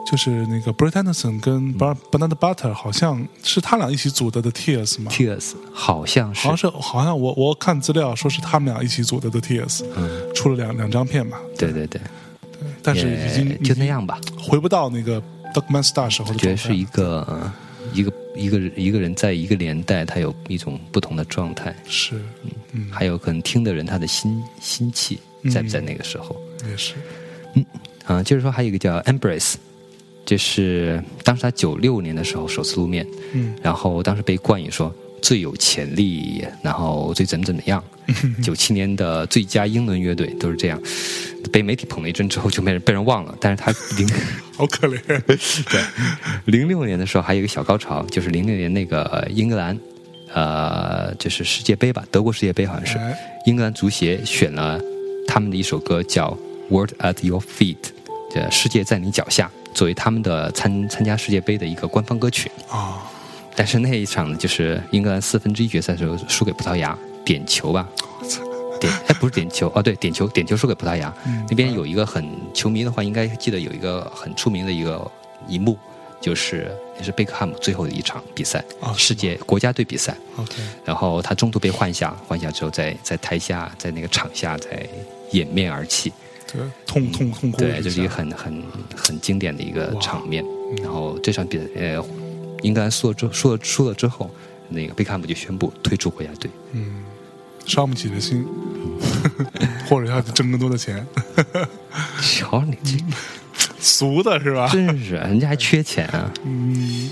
[0.10, 6.42] 就是那个 Brett Anderson 跟 Bernard Butter，好像是他俩一起组的的 Tears 吗？Tears 好像是。
[6.48, 9.84] 好像是好像我我看资料说是他们俩一起组的的 Tears，、
[10.34, 12.02] 出了两两张片嘛，对对对，
[12.84, 14.20] 但是已经就那，样吧。
[14.38, 15.22] 回不到那个
[15.54, 16.36] Dogman Star 时候的。
[16.36, 17.54] 觉得是一个呃
[17.94, 22.22] 一个一个一个人在一个年代，他有一种不同的状态，是，
[22.74, 25.20] 嗯，还有可能听的人他的心心气
[25.52, 26.40] 在不在那个时候。
[26.70, 26.94] 也是，
[28.06, 29.56] 啊，就是说还有一个叫 Embrace，
[30.26, 37.84] 就是当时他九六年的时候首次露面，嗯然后当时被冠以说最有潜力，然后最怎么怎么样。
[38.42, 40.82] 九七年的最佳英伦乐队都是这样，
[41.52, 43.36] 被媒体捧了一阵之后就被人被人忘了。
[43.40, 44.08] 但是他零
[44.56, 45.00] 好可怜。
[45.26, 45.38] 对
[46.46, 49.78] 零六年的时候还有一个小高潮，就是零六年那个呃英格兰，
[50.34, 54.80] 呃，就是世界杯吧，德国世界杯好像是哎英格兰足协选了
[55.28, 56.30] 他们的一首歌叫
[56.76, 57.76] 《World at Your Feet》，
[58.34, 62.52] 这世界在你脚下，作为他们的参参加世界杯的一个官方歌曲。
[62.70, 63.02] 啊，
[63.56, 67.88] 但是那一场呢，就是英格兰四分之一决赛的时候输给葡萄牙，点球吧。
[68.80, 71.14] 点哎不是点球哦，对点球点球输给葡萄牙。
[71.48, 75.12] 那边有一个很球迷的话，应该记得有一个很出名的一个
[75.48, 75.78] 一幕，
[76.20, 80.18] 就是也是贝克汉姆最后的一场比赛，啊世界国家队比赛。
[80.36, 84.90] OK，然后他中途被换下，换下之后在在台下在那个场下在
[85.32, 86.12] 掩面而泣。
[86.52, 88.64] 对，痛痛痛哭了对，一这是一个很很
[88.98, 90.44] 很经典的一个场面。
[90.82, 92.04] 然后这场比赛，呃，
[92.64, 94.28] 英格兰输了之输了输了之后，
[94.70, 96.50] 那个贝克汉姆就宣布退出国家队。
[97.66, 98.46] 伤不起的心，
[99.88, 101.06] 或者要挣更多的钱，
[102.22, 104.68] 瞧你这俗的是吧？
[104.72, 106.32] 真是，人家还缺钱啊！
[106.44, 107.10] 嗯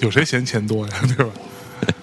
[0.00, 0.94] 有谁嫌钱多呀？
[1.16, 1.32] 对吧？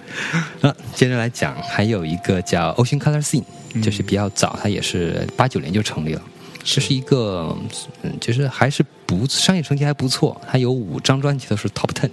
[0.60, 3.44] 那接着来讲，还有一个叫 Ocean Color Scene，
[3.82, 6.22] 就是比较早，它也是八九年就成立了。
[6.62, 7.56] 这是一个，
[8.02, 12.10] 嗯，就是还是不商业成绩还不错，它有五张专辑都是 Top Ten，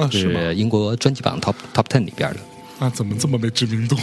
[0.00, 0.08] 啊？
[0.10, 2.38] 是英国专辑榜 Top Top Ten 里边的。
[2.82, 3.96] 那怎么这么没知名度？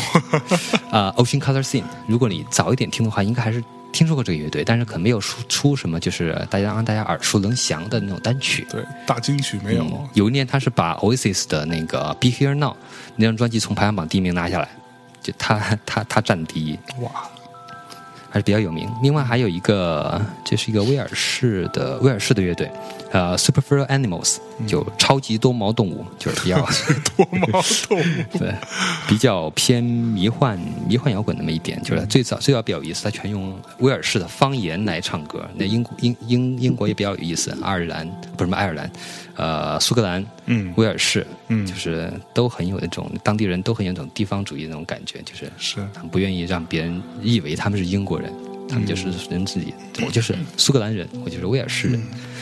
[0.90, 3.62] 啊、 o c e a n Color Scene，如果你早一点听的话，应该还是
[3.92, 8.66] 听说过这个乐队，但是可能没有出出什么就是大家让大家耳熟能详的那种单曲。
[8.72, 9.84] 对，大金曲没有。
[9.84, 12.72] 嗯，有一年他是把 Oasis 的那个《Be Here Now》
[13.18, 14.70] 那张专辑从排行榜第一名拿下来，
[15.22, 17.12] 就他他他占第一，哇，
[18.30, 18.90] 还是比较有名。
[19.02, 22.70] 另外还有一个，这是一个威尔士的威尔士的乐队，
[23.12, 26.58] 呃，Super Fur Animals，就超级多毛动物，就是比较
[27.16, 28.04] 多毛动物。
[28.38, 28.54] 对，
[29.08, 35.44] 比较偏迷幻迷幻摇滚那么一点，就是最早最早比较有意思，他全用威尔士的方言来唱歌。
[35.56, 38.08] 那英国英英英国也比较有意思，爱尔兰
[38.38, 38.92] 不是什么爱尔兰，
[39.36, 48.32] 呃，苏格兰，嗯威尔士，嗯就是都很有那种当地人都很有那种地方主义那种感觉，就是是他们不愿意让别人以为他们是英国人。
[48.72, 49.74] 他们就是人自己，
[50.06, 52.00] 我就是苏格兰人，我就是威尔士人，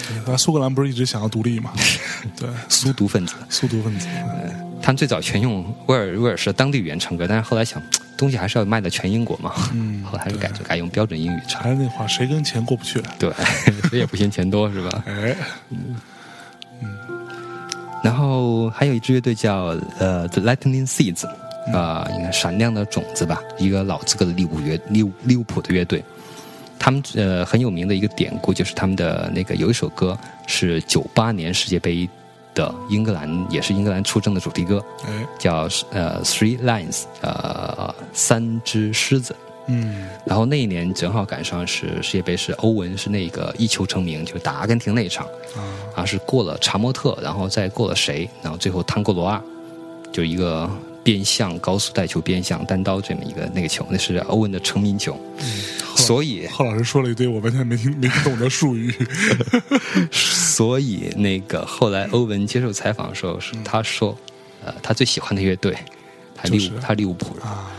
[0.09, 1.71] 对那苏格兰不是一直想要独立吗？
[2.35, 3.33] 对， 苏独分子。
[3.49, 4.07] 苏独分子。
[4.81, 7.81] 他们最早全用威尔威尔士当地语言唱歌，但是后来想，
[8.17, 11.63] 东西还是要卖到全英国嘛，嗯后来还是改改用标准英语唱。
[11.63, 13.01] 还是那话，谁跟钱过不去？
[13.17, 13.31] 对，
[13.89, 15.03] 谁也不嫌钱多是吧？
[15.07, 15.33] 哎，
[15.69, 15.95] 嗯
[18.03, 21.25] 然后还有一支乐队叫呃 The Lightning Seeds，
[21.73, 26.03] 啊、应该闪亮的种子吧，一个老资格的利物乐利物利物浦的乐队。
[26.79, 32.07] 他们呃很有名的一个典故就是他们的那个有一首歌是九八年世界杯
[32.53, 39.35] 的英格兰也是英格兰出征的主题歌，哎，叫呃 Three Lions，呃三只狮子，
[39.67, 45.59] 嗯然后那一年正好赶上是世界杯，是欧文是那个一球成名，就是打阿根廷那一场，啊
[45.97, 49.41] 啊是过了查莫特，然后再过了谁，然后最后汤戈罗阿，
[50.11, 50.69] 就一个
[51.07, 55.17] 变向高速带球变向单刀这么一个那个球，那是欧文的成名球，
[55.95, 58.93] 所以贺老师说了一堆我完全没听没听懂的术语。
[60.11, 64.17] 所以那个后来欧文接受采访的时候，是他说，
[64.65, 65.77] 呃，他最喜欢的乐队，
[66.35, 67.71] 他利物就是他利物浦人啊，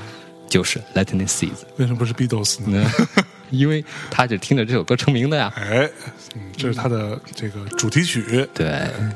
[0.49, 2.91] 就是 Lightning Seeds，为什么不是 Beatles 呢？
[3.51, 5.53] 因为他就听着这首歌成名的呀。
[5.55, 5.87] 哎，
[6.35, 8.49] 嗯，这是他的这个主题曲。
[8.55, 9.13] 对，呃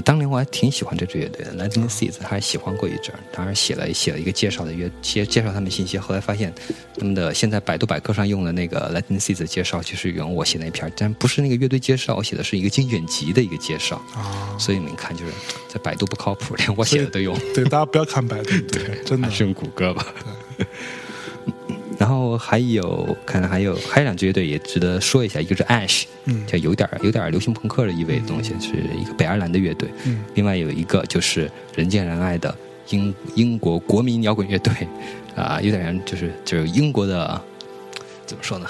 [0.00, 3.20] 当年我还挺喜欢这支乐队的，Lightning Seeds，还喜欢过一阵儿。
[3.32, 6.52] 当时写了写了一个介绍的乐介介绍他们信息，后来发现
[6.98, 13.96] 他们的现在百度百科上用的那个 Lightning Seeds 的介绍，其实用我写那篇儿，但不是那个乐队介绍，我写的是一个精选集的一个介绍。
[14.14, 15.32] 啊，所以你们看，就是
[15.68, 20.06] 在百度不靠谱，连我写的都用， 对，大家不要看百度，对，真的还是用谷歌吧。
[20.24, 20.33] 然
[22.34, 29.88] 后还有，看来还有还有两支乐队也值得说一下，一个是 Ash，嗯就有点有点流行朋克的意味的东西，是一个北爱尔兰的乐队。
[30.04, 32.54] 嗯另外有一个就是人见人爱的
[32.90, 34.72] 英英国国民摇滚乐队，
[35.36, 37.40] 啊、有点像就是就是英国的
[38.26, 38.66] 怎么说呢？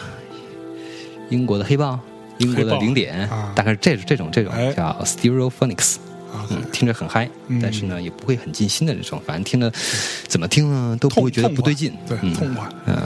[1.31, 1.99] 英国的黑豹，
[2.39, 5.97] 英国的零点，啊大概是这这种这种哎叫 Stereophonics。
[6.35, 9.73] 啊，嗯，听着很嗨，嗯但是呢，也不会很尽心的那种，反正听着
[10.27, 11.93] 怎么听呢都不会觉得不对劲。
[12.09, 12.69] 对，嗯痛快。
[12.87, 12.97] 嗯，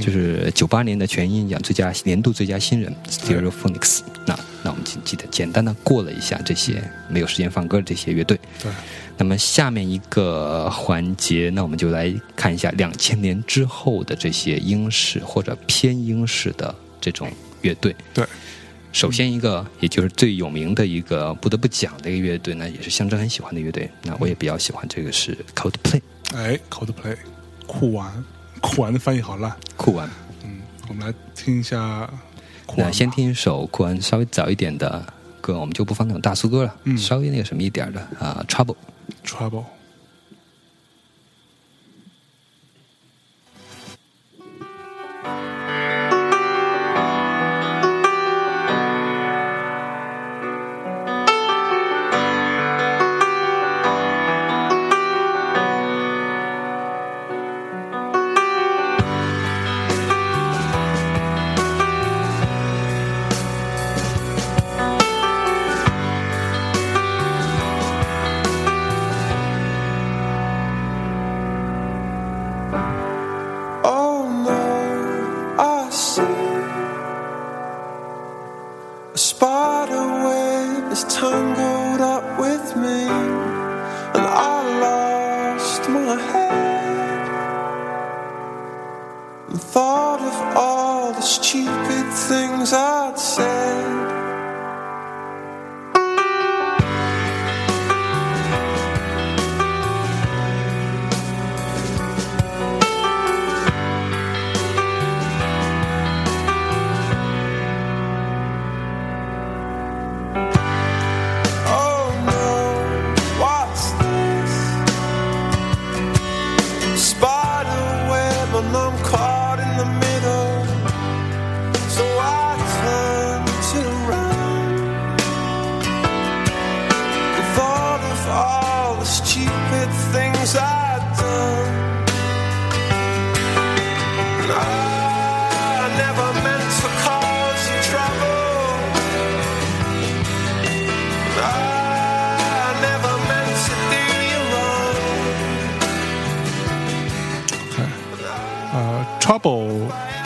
[0.00, 4.00] 就是九八年的全英奖最佳年度最佳新人 Stereophonics。
[4.26, 8.38] 那那我们记记得简单的过了一下这些没有时间放歌的这些乐队。
[8.62, 8.70] 对，
[9.16, 17.30] 那么下面一个环节，那我们就来看一下两千年之后的这些英式或者偏英式的这种
[17.62, 17.94] 乐队。
[18.12, 18.26] 对，
[18.92, 23.90] 首先一个，也就是最有名的一个不得不讲的一个乐队呢，也是象征很喜欢的乐队。
[24.02, 26.00] 那我也比较喜欢这个是 Coldplay
[26.34, 27.16] 哎，Coldplay，
[27.66, 28.12] 酷玩，
[28.60, 29.54] 酷玩的翻译好烂。
[29.76, 30.08] 酷玩。
[30.44, 32.08] 嗯，我们来听一下
[32.66, 32.86] 酷玩。
[32.86, 35.04] 那先听一首酷玩稍微早一点的
[35.40, 38.76] 歌，我们就不放那种大苏歌了，嗯稍微那个什么一点的啊、Trouble。
[39.24, 39.64] Trouble。
[79.38, 83.02] Spider web is tangled up with me,
[84.16, 87.28] and I lost my head
[89.48, 93.57] and thought of all the stupid things I'd said.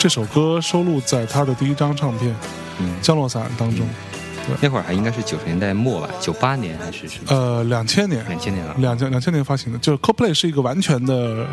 [0.03, 2.29] 这首歌收录在他的第一张唱片
[2.79, 3.87] 《嗯，降落伞》当中。
[4.59, 7.33] 那会儿还应该是九十年代末吧，九八年还是什么？
[7.33, 8.75] 呃，两千年，两千年了。
[8.79, 11.47] 两千两千年发行的，就是 Coldplay 是一个完全的，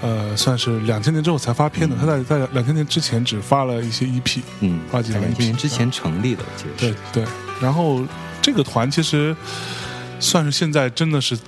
[0.00, 1.94] 呃，算是两千年之后才发片的。
[1.94, 6.96] 他在在两千年之前只发了一些 EP，嗯，发几张在两千年 EP 之前成立的，我记得对是。
[7.12, 7.24] 对。
[7.60, 8.00] 然后
[8.40, 9.36] 这个团其实
[10.18, 11.38] 算是现在真的是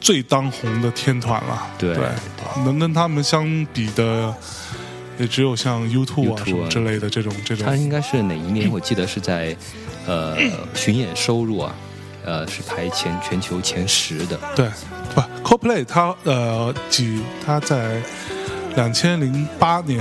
[0.00, 1.66] 最当红的天团了。
[1.76, 1.94] 对
[2.64, 3.44] 能跟他们相
[3.74, 4.34] 比的，
[5.18, 7.74] 也只有像 YouTube 啊什么之类的这种这种他。
[7.76, 8.70] 应该是哪一年？
[8.70, 9.56] 我记得是在
[10.06, 10.36] 呃
[10.74, 11.74] 巡演收入啊，
[12.24, 14.38] 呃是排前全球前十的。
[14.54, 14.68] 对，
[15.14, 18.00] 不，CoPlay 它呃几它在
[18.76, 19.98] 两千零八年、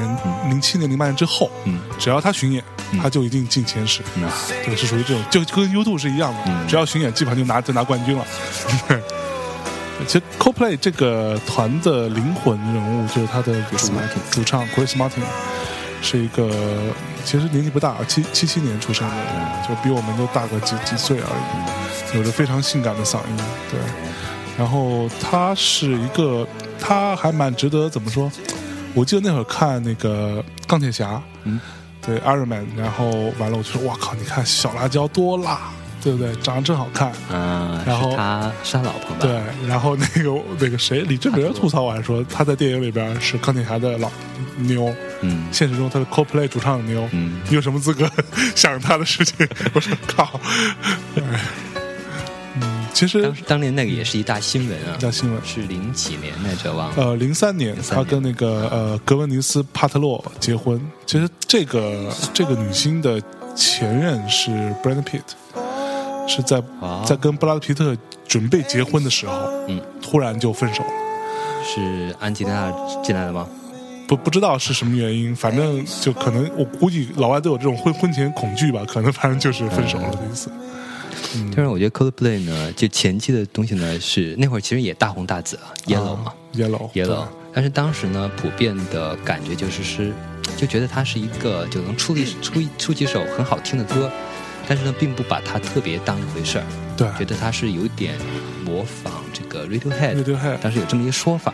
[0.50, 4.02] 零七年、零八年之后，嗯只要他巡演，嗯他就一定进前十。
[4.18, 4.30] 嗯
[4.64, 8.24] 对，是属于这种，就跟 U2 是一样的，嗯只要巡演，基本上就拿就拿冠军了。
[8.88, 9.02] 对
[10.06, 13.62] 其实 CoPlay 这个团的灵魂人物就是他的
[14.30, 15.24] 主唱 Chris Martin，
[16.02, 16.50] 是一个
[17.26, 19.16] 其实年纪不大，七七七年出生的，
[19.68, 23.38] 就比我们都大个几几岁而已，有着非常性感的嗓音，
[23.72, 23.80] 对。
[24.58, 26.48] 然后他是一个，
[26.80, 28.32] 他还蛮值得怎么说？
[28.94, 31.60] 我记得那会儿看那个钢铁侠，嗯，
[32.02, 35.70] 对 Iron Man，然后完了我就说哇靠，你看小辣椒多辣，
[36.02, 36.34] 对不对？
[36.38, 37.12] 长得真好看。
[37.32, 39.18] 嗯，然后是他是他老婆吧？
[39.22, 44.10] 对，然后那个那个谁，李志明吐槽我还说他在电影里边是钢铁侠的老
[44.58, 48.10] 妞，嗯现实中他是 CoPlay 主唱的妞，嗯你有什么资格
[48.56, 49.48] 想他的事情？
[49.74, 50.40] 我说靠，
[51.16, 51.40] 哎
[52.60, 56.96] 嗯，其实当当年那个也是一大新闻啊，大新闻是零几年来着忘了。
[56.98, 60.80] 呃，零三年03他跟那个呃格温尼斯帕特洛结婚。
[61.06, 63.22] 其实这个这个女星的
[63.56, 64.50] 前任是
[64.84, 65.22] Brad Pitt，
[66.28, 67.96] 是在啊在跟布拉德皮特
[68.28, 69.34] 准备结婚的时候，
[69.68, 70.90] 嗯，突然就分手了。
[71.64, 72.72] 是安吉丽娜
[73.04, 73.48] 进来了吗？
[74.08, 80.50] 不不知道是什么原因，反正就可能我估计老外都有这种婚婚前恐惧吧，可能反正就是分手了的意思。
[81.36, 90.14] 嗯但是我觉得 Coldplay 呢，就前期的东西呢是那会儿其实也大红大紫啊，Yellow 嘛、，Yellow Yellow，但是当时呢普遍的感觉就是是
[90.56, 94.10] 就觉得它是一个就能出一出一出几首很好听的歌，
[94.68, 96.66] 但是呢并不把它特别当一回事儿，
[96.98, 97.08] 对。
[97.18, 98.16] 觉得它是有点
[98.66, 100.58] 模仿这个 Radiohead，Radiohead。
[100.60, 101.54] 当时有这么一个说法，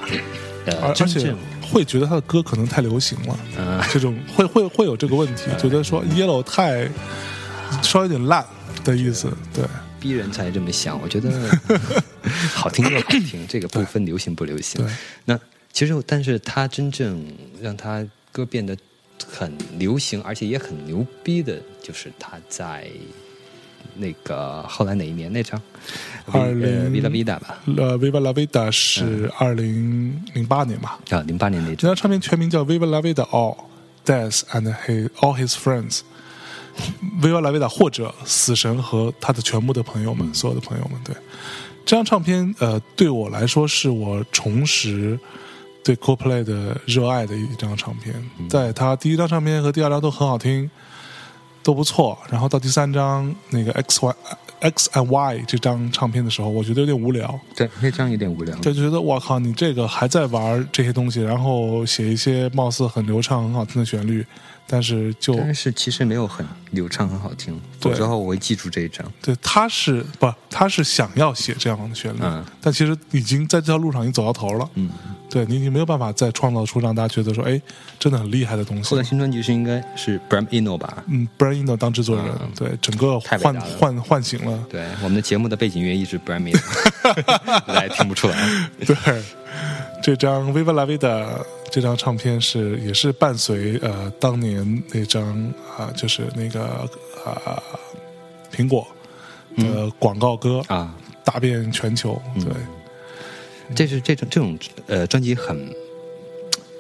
[0.66, 6.90] 而呃，而且会觉得他的歌可能太流行了，嗯、这种会会会有这个问题，觉得说 Yellow 太
[7.82, 8.46] 稍微有点烂
[8.84, 9.64] 的意思，对。
[10.00, 11.32] 逼人才这么想，我觉得
[12.54, 14.84] 好听就好听，这个不分流行不流行。
[14.84, 14.94] 对。
[15.24, 15.40] 那
[15.72, 17.26] 其实，但是他真正
[17.62, 18.78] 让他歌变得
[19.30, 22.88] 很流行，而且也很牛逼的，就是他在
[23.96, 25.62] 那个后来哪一年那张
[26.32, 31.00] ？20呃 Viva Vida 吧，呃，Viva La Vida 是二零零八年吧？
[31.10, 33.58] 啊，零八年那这张，张唱片全名叫 Viva La Vida All
[34.06, 36.02] Death and His All His Friends。
[37.22, 41.16] Viva La Vida 或者死神和他的全部的朋友们，所有的朋友们，对。
[41.86, 45.20] 这张唱片，呃，对我来说是我重拾
[45.84, 48.16] 对 CoPlay 的热爱的一张唱片。
[48.50, 50.70] 在他第一张唱片和第二张都很好听，
[51.62, 52.18] 都不错。
[52.30, 54.16] 然后到第三张那个 X Y
[54.62, 57.38] X and Y 这张唱片的时候，我觉得有点无聊。
[57.54, 58.56] 对，那张有点无聊。
[58.60, 64.26] 就觉得我靠，你这个还在玩这些东西，然后写一些貌似很流畅、很好听的旋律，
[64.68, 67.60] 但是就但是其实没有很流畅，很好听。
[67.80, 69.06] 对走之后我会记住这一张。
[69.22, 74.70] 对他是不，他是想要写这样的旋律，嗯但其实已经在这条路上已经走到头了。
[74.76, 74.90] 嗯，
[75.30, 77.62] 对你已经没有办法再创造出让大家觉得说，哎，
[78.00, 79.04] 真的很厉害的东西后来。
[79.04, 81.04] 新专辑是应该是 Bram Eno 吧？
[81.08, 86.60] 嗯，Bram Eno 当制作人，嗯对整个唤唤唤醒了，对，我们的节目的背景音乐一直 Bram Eno，
[87.68, 88.70] 大家也听不出来。
[88.80, 88.96] 对，
[90.04, 90.98] 这张《Viva La Vida》
[91.72, 95.24] 这张唱片是也是伴随呃当年那张
[95.78, 96.66] 啊、就是那个
[97.24, 97.64] 啊、
[98.52, 98.86] 苹果
[99.56, 100.94] 的广告歌、啊，
[101.24, 102.22] 打遍全球。
[102.36, 102.54] 对，
[103.74, 105.74] 这是这种这种呃专辑很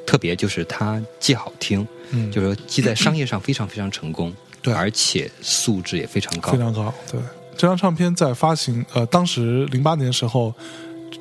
[0.06, 2.30] 特别，就是它既好听，嗯。
[2.30, 4.74] 就是说既在商业上非常非常成功，对。
[4.74, 6.94] 而且素质也非常高，非常高。
[7.10, 7.22] 对，
[7.56, 10.54] 这张唱片在发行呃当时零八年的时候，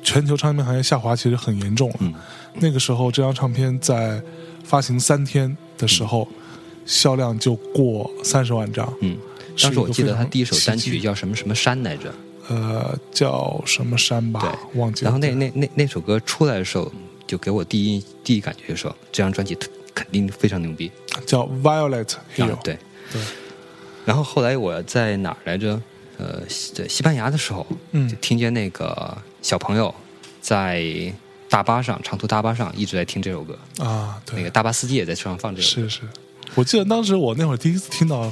[0.03, 1.95] 全球唱片行业下滑其实很严重了。
[1.99, 2.13] 嗯
[2.55, 4.21] 那个时候，这张唱片在
[4.63, 6.27] 发行三天的时候，
[6.85, 8.93] 销量就过三十万张。
[9.01, 9.17] 嗯。
[9.61, 12.13] 当时我记得他第一首单曲叫什么什么山来着，
[12.49, 15.11] 呃，叫什么山吧，对，忘记了。
[15.11, 16.91] 然后那那那那首歌出来的时候，
[17.27, 19.55] 就给我第一第一感觉说，这张专辑
[19.93, 20.91] 肯定非常牛逼。
[21.25, 22.77] 叫 Violet Hill，、啊，对
[23.11, 23.21] 对。
[24.05, 25.79] 然后后来我在哪儿来着？
[26.17, 28.07] 呃，西在西班牙的时候，嗯。
[28.07, 29.93] 就听见那个小朋友
[30.41, 30.83] 在
[31.49, 35.87] 大巴上长途大巴上一直在听这首歌，啊，对，那个大巴司机也在车上放这首歌。
[35.87, 36.01] 是是。
[36.55, 38.31] 我记得当时我那会儿第一次听到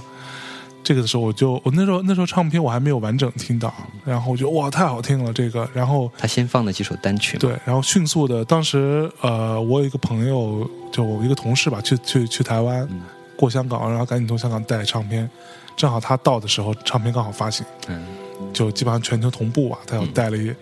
[0.84, 3.74] 这个的时候，我就我那时候那时候唱片我还没有完整听到，
[4.06, 13.02] 然后我觉得哇太好听了这个，然后他先放了几首单曲，对，然后迅速的，当时呃，我有一个朋友，就我一个同事吧，去去去台湾、嗯。
[13.38, 15.28] 过香港，然后赶紧从香港带唱片，
[15.76, 18.06] 正好他到的时候，唱片刚好发行，嗯，
[18.54, 20.54] 就基本上全球同步吧，他有带了一、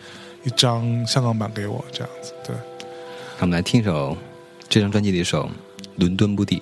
[0.44, 2.56] 一张香港版给我，这样子，对。
[3.38, 4.16] 那我们来听一首
[4.68, 5.46] 这张专辑的一首
[5.98, 6.58] 《伦敦不地》。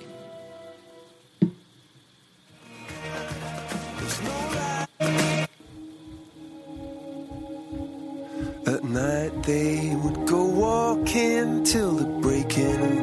[8.64, 12.97] At night they would go walking till the breaking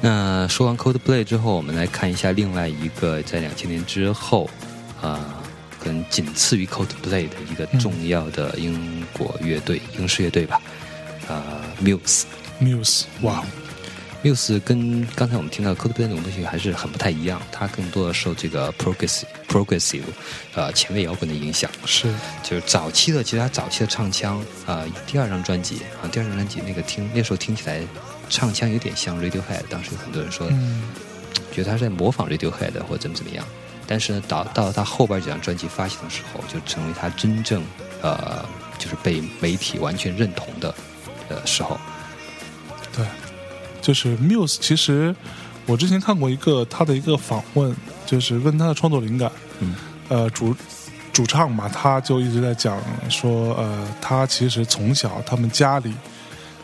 [0.00, 4.48] 那说完 Coldplay 之后，我们来看一下另外一个在两千年之后，
[5.02, 5.42] 啊、
[5.78, 10.60] 跟仅次于 Coldplay 的一个重要的英国乐队、英式乐队吧，
[11.28, 12.24] 啊、Muse。
[12.60, 13.44] Muse，哇，
[14.22, 20.02] Muse 跟刚才我们听到 Coldplay 那种东西还是很不太一样，它更多的受这个 progressive progressive
[20.54, 21.70] 呃前卫摇滚的影响。
[21.86, 22.12] 是
[22.42, 27.80] 就是早期的，其实他早期的唱腔啊、呃第二张专辑啊，第二张专辑那个听那时候听起来
[28.28, 30.82] 唱腔有点像 Radiohead，当时有很多人说，嗯
[31.50, 33.44] 觉得他是在模仿 Radiohead 或者怎么怎么样。
[33.86, 37.60] 但是呢，到到他后边几张专辑发行的时候，就成为他真正
[38.02, 38.44] 呃，
[38.78, 40.72] 就是被媒体完全认同的
[41.28, 41.76] 呃时候。
[42.92, 43.04] 对，
[43.80, 44.56] 就是 Muse。
[44.60, 45.14] 其实
[45.66, 47.74] 我之前看过一个他的一个访问，
[48.06, 49.30] 就是问他的创作灵感。
[49.60, 49.74] 嗯，
[50.08, 50.54] 呃，主
[51.12, 55.92] 主唱嘛，他就一直在讲说，呃，他其实从小他们家里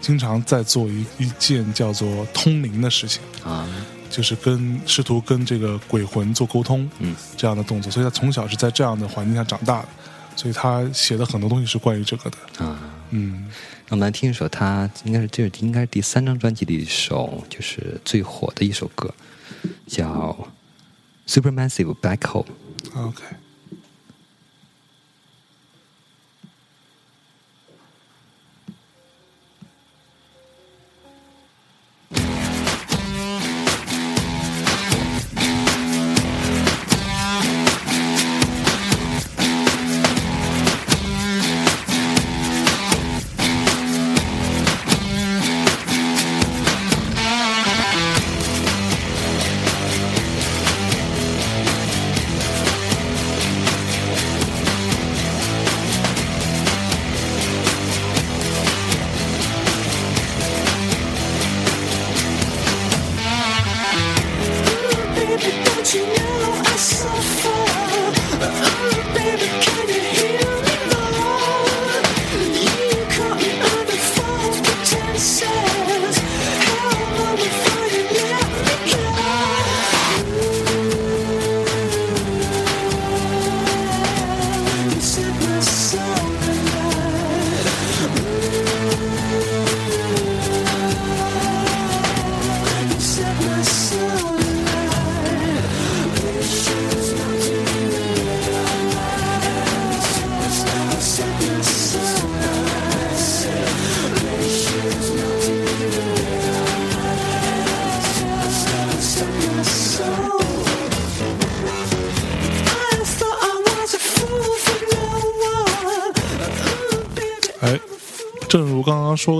[0.01, 3.67] 经常在做一一件叫做通灵的事情，啊，
[4.09, 7.91] 就是跟试图跟这个鬼魂做沟通，嗯，这样的动作。
[7.91, 9.89] 所以他从小是在这样的环境下长大的，
[10.37, 12.65] 所以他写的很多东西是关于这个的。
[12.65, 12.79] 啊，
[13.11, 13.49] 嗯，
[13.89, 19.13] 那我们来听一首他应该是这是应该是第三张专辑里的一首，就是最火的一首歌，
[19.87, 20.37] 叫
[21.41, 22.47] 《Supermassive Black Hole》。
[23.09, 23.25] OK。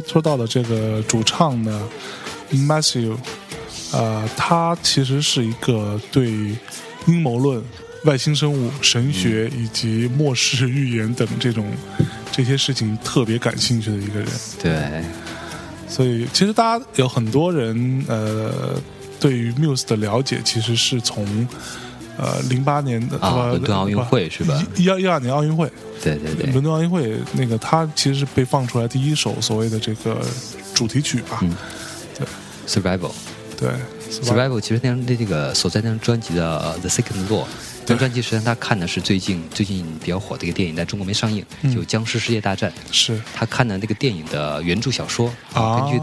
[0.07, 1.89] 说说到的这个主唱呢
[2.51, 3.17] ，Matthew，
[3.93, 6.31] 呃，他其实是一个对
[7.07, 7.63] 阴谋论、
[8.05, 11.71] 外星生物、神学以及末世预言等这种
[12.33, 14.29] 这些事情特别感兴趣的一个人。
[14.63, 15.05] 对，
[15.87, 18.81] 所以，其实大家有很多人呃，
[19.21, 21.27] 对于 Muse 的了解，其实是从
[22.17, 24.65] 呃零八年的啊呃伦敦奥运会是吧？
[24.77, 25.71] 一一二一二年奥运会，
[26.15, 26.53] 对对对。
[26.53, 30.25] 伦敦奥运会那个，他其实是被放出来第一首所谓的这个
[30.75, 31.41] 主题曲吧？
[31.43, 31.55] 嗯
[32.67, 33.11] ，Survival。
[33.59, 33.71] 对
[34.11, 37.45] Survival 其实那张那这个所在那张专辑的呃《The Second Law》，
[37.87, 41.75] 这张专辑实际上他看的是最近最近比较火的一个电影，在中国没上映，嗯。
[41.75, 42.71] 就《僵尸世界大战》。
[42.93, 43.19] 是。
[43.35, 45.81] 他看的那个电影的原著小说，啊。
[45.81, 46.01] 根据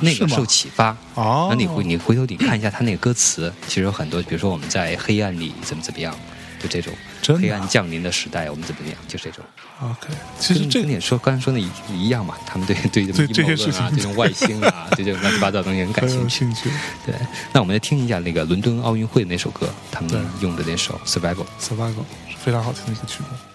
[0.00, 0.96] 那个受启发。
[1.14, 6.14] 哦那你回你回头你看一下他那个歌词，其实有很多，比如说我们在黑暗里怎么怎么样，
[6.62, 6.94] 就这种
[7.38, 9.44] 黑暗降临的时代，我们怎么怎么样，就这种。
[9.82, 10.08] OK。
[10.38, 16.38] 其实跟这跟你说刚才说的一一样嘛，他们对对对这种阴谋论啊，这种外星啊，对 这种乱七八糟的东西很感兴趣。
[16.38, 16.70] 兴趣。
[17.04, 17.14] 对，
[17.52, 21.34] 那我们来听一下那个伦敦奥运会那首歌，他们用的那首《Survival》。
[21.60, 23.51] Survival 是非常好听的一个曲目。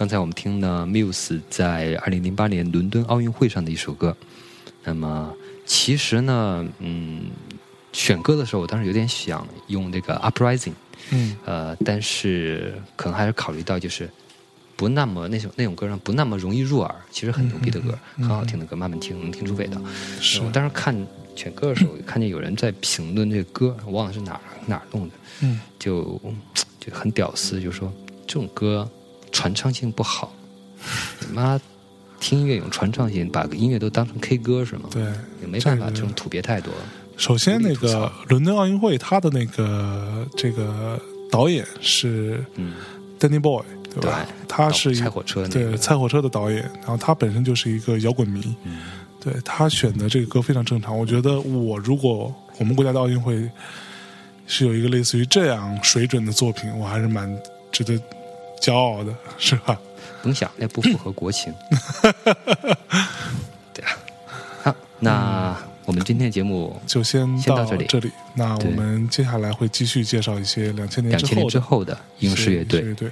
[0.00, 4.16] 刚才我们听了 Muse 在二零零八年伦敦奥运会上的一首歌。
[4.82, 5.30] 那么
[5.66, 7.24] 其实呢，嗯，
[7.92, 10.72] 选歌的时候，我当时有点想用这个 Uprising，
[11.10, 11.36] 嗯。
[11.44, 14.08] 呃，但是可能还是考虑到就是
[14.74, 19.78] 不那么那种那种歌上不那么容易入耳，其实很牛逼的歌，很好听的歌，慢慢听能听出味道。
[20.18, 20.40] 是。
[20.40, 20.96] 我当时看
[21.36, 25.60] 选歌的时候， 看见有人在评论这个歌，我忘了是哪儿哪儿弄的，嗯。
[25.78, 26.18] 就
[26.78, 27.92] 就很屌丝，就说
[28.26, 28.90] 这种歌
[29.32, 30.32] 传唱性不好，
[31.20, 31.60] 你妈
[32.18, 34.88] 听音乐有传唱性，把音乐都当成 K 歌是吗？
[34.90, 35.02] 对，
[35.40, 36.80] 也没办法，这种土鳖太多了。
[37.16, 41.00] 首先，那个伦敦奥运会，他的那个这个
[41.30, 42.74] 导演是嗯
[43.18, 43.62] ，Danny Boy，
[43.94, 44.24] 对吧？
[44.26, 48.78] 对他是一菜火车那个对菜火车的导演，然后他本身就是一个摇滚迷，嗯
[49.20, 50.98] 对他选的这个歌非常正常。
[50.98, 53.50] 我觉得我如果我们国家的奥运会
[54.46, 57.30] 是有一个类似于这样水准的作品，我还是蛮
[57.70, 58.00] 值得
[58.60, 59.78] 骄傲的，是吧？
[60.22, 61.52] 甭想，那不符合国情。
[63.72, 63.96] 对啊，
[64.62, 65.56] 好，那
[65.86, 68.12] 我们今天节目就先先到这里这里。
[68.34, 73.10] 那我们接下来会继续介绍一些两千年两千年之之后的后的英式乐队乐，队。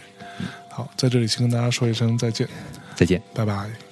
[0.69, 2.47] 好，在这里先跟大家说一声再见，
[2.95, 3.21] 再见。
[3.33, 3.88] 拜拜。